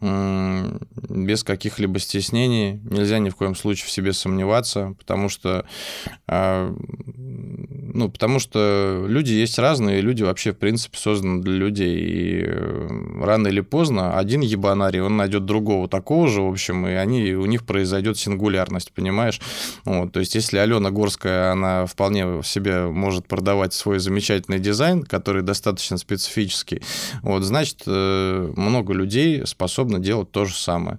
Без 0.00 1.44
каких-либо 1.44 1.98
стеснений. 1.98 2.80
Нельзя 2.84 3.18
ни 3.18 3.28
в 3.28 3.36
коем 3.36 3.54
случае 3.54 3.86
в 3.86 3.90
себе 3.90 4.14
сомневаться, 4.14 4.94
потому 4.98 5.28
что, 5.28 5.66
а, 6.26 6.74
ну, 7.16 8.08
потому 8.08 8.38
что 8.38 9.04
люди 9.06 9.32
есть 9.32 9.58
разные, 9.58 10.00
люди 10.00 10.22
вообще, 10.22 10.52
в 10.52 10.58
принципе, 10.58 10.96
созданы 10.96 11.42
для 11.42 11.52
людей. 11.52 11.98
И 11.98 12.44
э, 12.46 12.88
рано 13.22 13.48
или 13.48 13.60
поздно 13.60 14.16
один 14.16 14.40
ебанарий, 14.40 15.00
он 15.00 15.18
найдет 15.18 15.44
другого 15.44 15.86
такого 15.86 16.28
же, 16.28 16.40
в 16.40 16.48
общем, 16.48 16.86
и 16.86 16.92
они, 16.92 17.32
у 17.34 17.44
них 17.44 17.66
произойдет 17.66 18.16
сингулярность, 18.16 18.92
понимаешь? 18.92 19.40
Вот, 19.84 20.12
то 20.12 20.20
есть, 20.20 20.34
если 20.34 20.56
Алена 20.56 20.90
Горская, 20.90 21.52
она 21.52 21.84
вполне 21.84 22.24
в 22.26 22.44
себе 22.44 22.86
может 22.86 23.26
продавать 23.26 23.74
свой 23.74 23.98
замечательный 23.98 24.60
дизайн, 24.60 25.02
который 25.02 25.42
достаточно 25.42 25.98
специфический, 25.98 26.80
вот, 27.22 27.42
значит, 27.42 27.82
э, 27.86 28.52
много 28.56 28.94
людей 28.94 29.46
способны 29.46 29.89
делать 29.98 30.30
то 30.30 30.44
же 30.44 30.54
самое. 30.54 30.98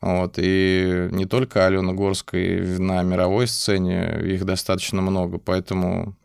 Вот, 0.00 0.34
и 0.38 1.08
не 1.12 1.26
только 1.26 1.66
Алена 1.66 1.92
Горская 1.92 2.78
на 2.78 3.02
мировой 3.02 3.46
сцене, 3.46 4.20
их 4.24 4.44
достаточно 4.44 5.00
много, 5.00 5.38
поэтому 5.38 6.16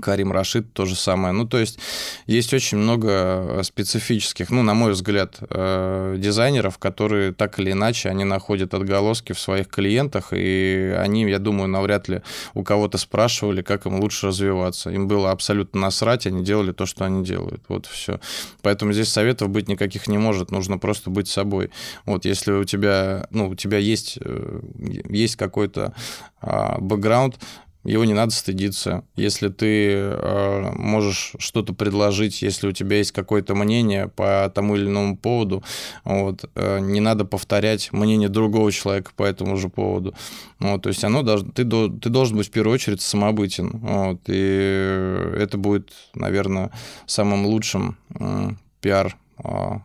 Карим 0.00 0.32
Рашид 0.32 0.72
то 0.72 0.86
же 0.86 0.96
самое. 0.96 1.34
Ну, 1.34 1.46
то 1.46 1.58
есть 1.58 1.78
есть 2.26 2.54
очень 2.54 2.78
много 2.78 3.08
э, 3.10 3.62
специфических, 3.62 4.50
ну, 4.50 4.62
на 4.62 4.74
мой 4.74 4.92
взгляд, 4.92 5.38
э, 5.40 6.16
дизайнеров, 6.18 6.78
которые 6.78 7.32
так 7.32 7.58
или 7.58 7.72
иначе, 7.72 8.08
они 8.08 8.24
находят 8.24 8.74
отголоски 8.74 9.32
в 9.32 9.40
своих 9.40 9.68
клиентах, 9.68 10.28
и 10.32 10.94
они, 10.98 11.28
я 11.28 11.38
думаю, 11.38 11.68
навряд 11.68 12.08
ли 12.08 12.22
у 12.54 12.64
кого-то 12.64 12.96
спрашивали, 12.96 13.62
как 13.62 13.86
им 13.86 14.00
лучше 14.00 14.28
развиваться. 14.28 14.90
Им 14.90 15.08
было 15.08 15.30
абсолютно 15.30 15.82
насрать, 15.82 16.26
они 16.26 16.42
делали 16.42 16.72
то, 16.72 16.86
что 16.86 17.04
они 17.04 17.24
делают. 17.24 17.62
Вот 17.68 17.86
все. 17.86 18.18
Поэтому 18.62 18.92
здесь 18.92 19.08
советов 19.08 19.50
быть 19.50 19.68
никаких 19.68 20.06
не 20.06 20.18
может, 20.18 20.50
нужно 20.50 20.78
просто 20.78 21.10
быть 21.10 21.28
собой. 21.28 21.70
Вот 22.06 22.24
если 22.24 22.52
у 22.52 22.64
тебя, 22.64 23.26
ну, 23.30 23.48
у 23.48 23.54
тебя 23.54 23.78
есть, 23.78 24.18
э, 24.20 24.60
есть 25.08 25.36
какой-то 25.36 25.94
а, 26.40 26.78
бэкграунд, 26.80 27.38
его 27.84 28.04
не 28.04 28.14
надо 28.14 28.32
стыдиться. 28.32 29.04
Если 29.16 29.48
ты 29.48 29.94
э, 29.94 30.72
можешь 30.76 31.34
что-то 31.38 31.74
предложить, 31.74 32.42
если 32.42 32.68
у 32.68 32.72
тебя 32.72 32.98
есть 32.98 33.12
какое-то 33.12 33.54
мнение 33.54 34.08
по 34.08 34.50
тому 34.54 34.76
или 34.76 34.86
иному 34.86 35.16
поводу, 35.16 35.64
вот, 36.04 36.44
э, 36.54 36.78
не 36.80 37.00
надо 37.00 37.24
повторять 37.24 37.92
мнение 37.92 38.28
другого 38.28 38.70
человека 38.70 39.12
по 39.16 39.24
этому 39.24 39.56
же 39.56 39.68
поводу. 39.68 40.14
Вот, 40.60 40.82
то 40.82 40.88
есть 40.88 41.02
оно 41.02 41.22
должно, 41.22 41.50
ты, 41.50 41.64
ты 41.64 42.08
должен 42.08 42.36
быть 42.36 42.48
в 42.48 42.50
первую 42.52 42.74
очередь 42.74 43.00
самобытен. 43.00 43.70
Вот, 43.70 44.20
и 44.28 45.34
это 45.36 45.58
будет, 45.58 45.92
наверное, 46.14 46.70
самым 47.06 47.46
лучшим 47.46 47.96
э, 48.18 48.50
пиар 48.80 49.16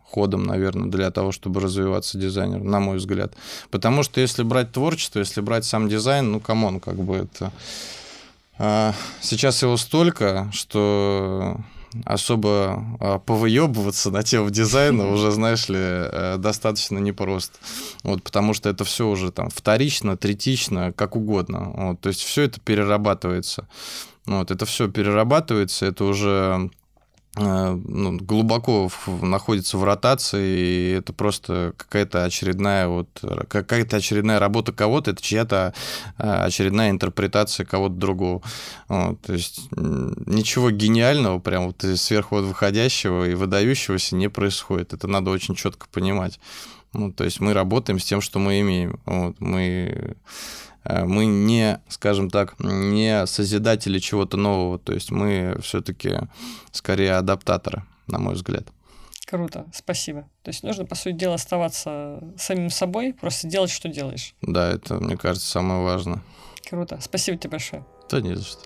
ходом, 0.05 0.43
наверное, 0.43 0.89
для 0.89 1.11
того, 1.11 1.31
чтобы 1.31 1.61
развиваться 1.61 2.17
дизайнер, 2.17 2.63
на 2.63 2.79
мой 2.79 2.97
взгляд. 2.97 3.33
Потому 3.71 4.03
что 4.03 4.21
если 4.21 4.43
брать 4.43 4.71
творчество, 4.71 5.19
если 5.19 5.41
брать 5.41 5.65
сам 5.65 5.89
дизайн, 5.89 6.31
ну, 6.31 6.39
come 6.39 6.62
on, 6.62 6.79
как 6.79 6.95
бы 6.95 7.15
это... 7.15 7.51
А, 8.59 8.93
сейчас 9.21 9.61
его 9.61 9.77
столько, 9.77 10.49
что 10.51 11.57
особо 12.05 12.83
а, 12.99 13.19
повыебываться 13.19 14.11
на 14.11 14.23
тему 14.23 14.49
дизайна 14.49 15.09
уже, 15.09 15.31
знаешь 15.31 15.69
ли, 15.69 15.77
э, 15.79 16.35
достаточно 16.37 16.99
непросто. 16.99 17.57
Вот, 18.03 18.23
потому 18.23 18.53
что 18.53 18.69
это 18.69 18.83
все 18.83 19.07
уже 19.07 19.31
там 19.31 19.49
вторично, 19.49 20.17
третично, 20.17 20.91
как 20.93 21.15
угодно. 21.15 21.71
Вот, 21.73 22.01
то 22.01 22.09
есть 22.09 22.21
все 22.21 22.43
это 22.43 22.59
перерабатывается. 22.59 23.67
Вот, 24.25 24.51
это 24.51 24.65
все 24.65 24.89
перерабатывается, 24.89 25.85
это 25.85 26.03
уже 26.03 26.69
ну, 27.37 28.17
глубоко 28.17 28.89
в, 28.89 29.23
находится 29.23 29.77
в 29.77 29.83
ротации, 29.83 30.59
и 30.59 30.91
это 30.97 31.13
просто 31.13 31.73
какая-то 31.77 32.23
очередная 32.23 32.87
вот 32.87 33.07
какая-то 33.47 33.97
очередная 33.97 34.39
работа 34.39 34.73
кого-то, 34.73 35.11
это 35.11 35.21
чья-то 35.21 35.73
э, 36.17 36.29
очередная 36.45 36.89
интерпретация 36.89 37.65
кого-то 37.65 37.95
другого. 37.95 38.41
Вот, 38.87 39.21
то 39.21 39.33
есть 39.33 39.69
ничего 39.71 40.71
гениального, 40.71 41.39
прям 41.39 41.67
вот 41.67 41.83
сверху 41.95 42.37
выходящего 42.37 43.25
и 43.25 43.35
выдающегося 43.35 44.15
не 44.15 44.29
происходит. 44.29 44.93
Это 44.93 45.07
надо 45.07 45.31
очень 45.31 45.55
четко 45.55 45.87
понимать. 45.91 46.39
Ну, 46.93 47.11
то 47.11 47.23
есть 47.23 47.39
мы 47.39 47.53
работаем 47.53 47.99
с 47.99 48.05
тем, 48.05 48.21
что 48.21 48.39
мы 48.39 48.61
имеем. 48.61 48.99
Вот, 49.05 49.35
мы 49.39 49.57
Э, 49.87 50.13
мы 51.05 51.25
не, 51.25 51.81
скажем 51.89 52.29
так, 52.29 52.55
не 52.59 53.25
созидатели 53.27 53.99
чего-то 53.99 54.37
нового, 54.37 54.79
то 54.79 54.93
есть 54.93 55.11
мы 55.11 55.57
все-таки 55.61 56.19
скорее 56.71 57.13
адаптаторы, 57.13 57.83
на 58.07 58.19
мой 58.19 58.35
взгляд. 58.35 58.67
Круто, 59.27 59.65
спасибо. 59.73 60.21
То 60.41 60.49
есть 60.51 60.63
нужно, 60.63 60.85
по 60.85 60.95
сути 60.95 61.15
дела, 61.15 61.35
оставаться 61.35 62.23
самим 62.37 62.69
собой, 62.69 63.13
просто 63.13 63.47
делать, 63.47 63.69
что 63.69 63.89
делаешь. 63.89 64.33
Да, 64.41 64.69
это, 64.69 64.95
мне 64.95 65.17
кажется, 65.17 65.47
самое 65.49 65.83
важное. 65.83 66.21
Круто. 66.69 66.99
Спасибо 67.01 67.37
тебе 67.37 67.51
большое. 67.51 67.85
Да 68.09 68.21
не 68.21 68.35
за 68.35 68.43
что. 68.43 68.61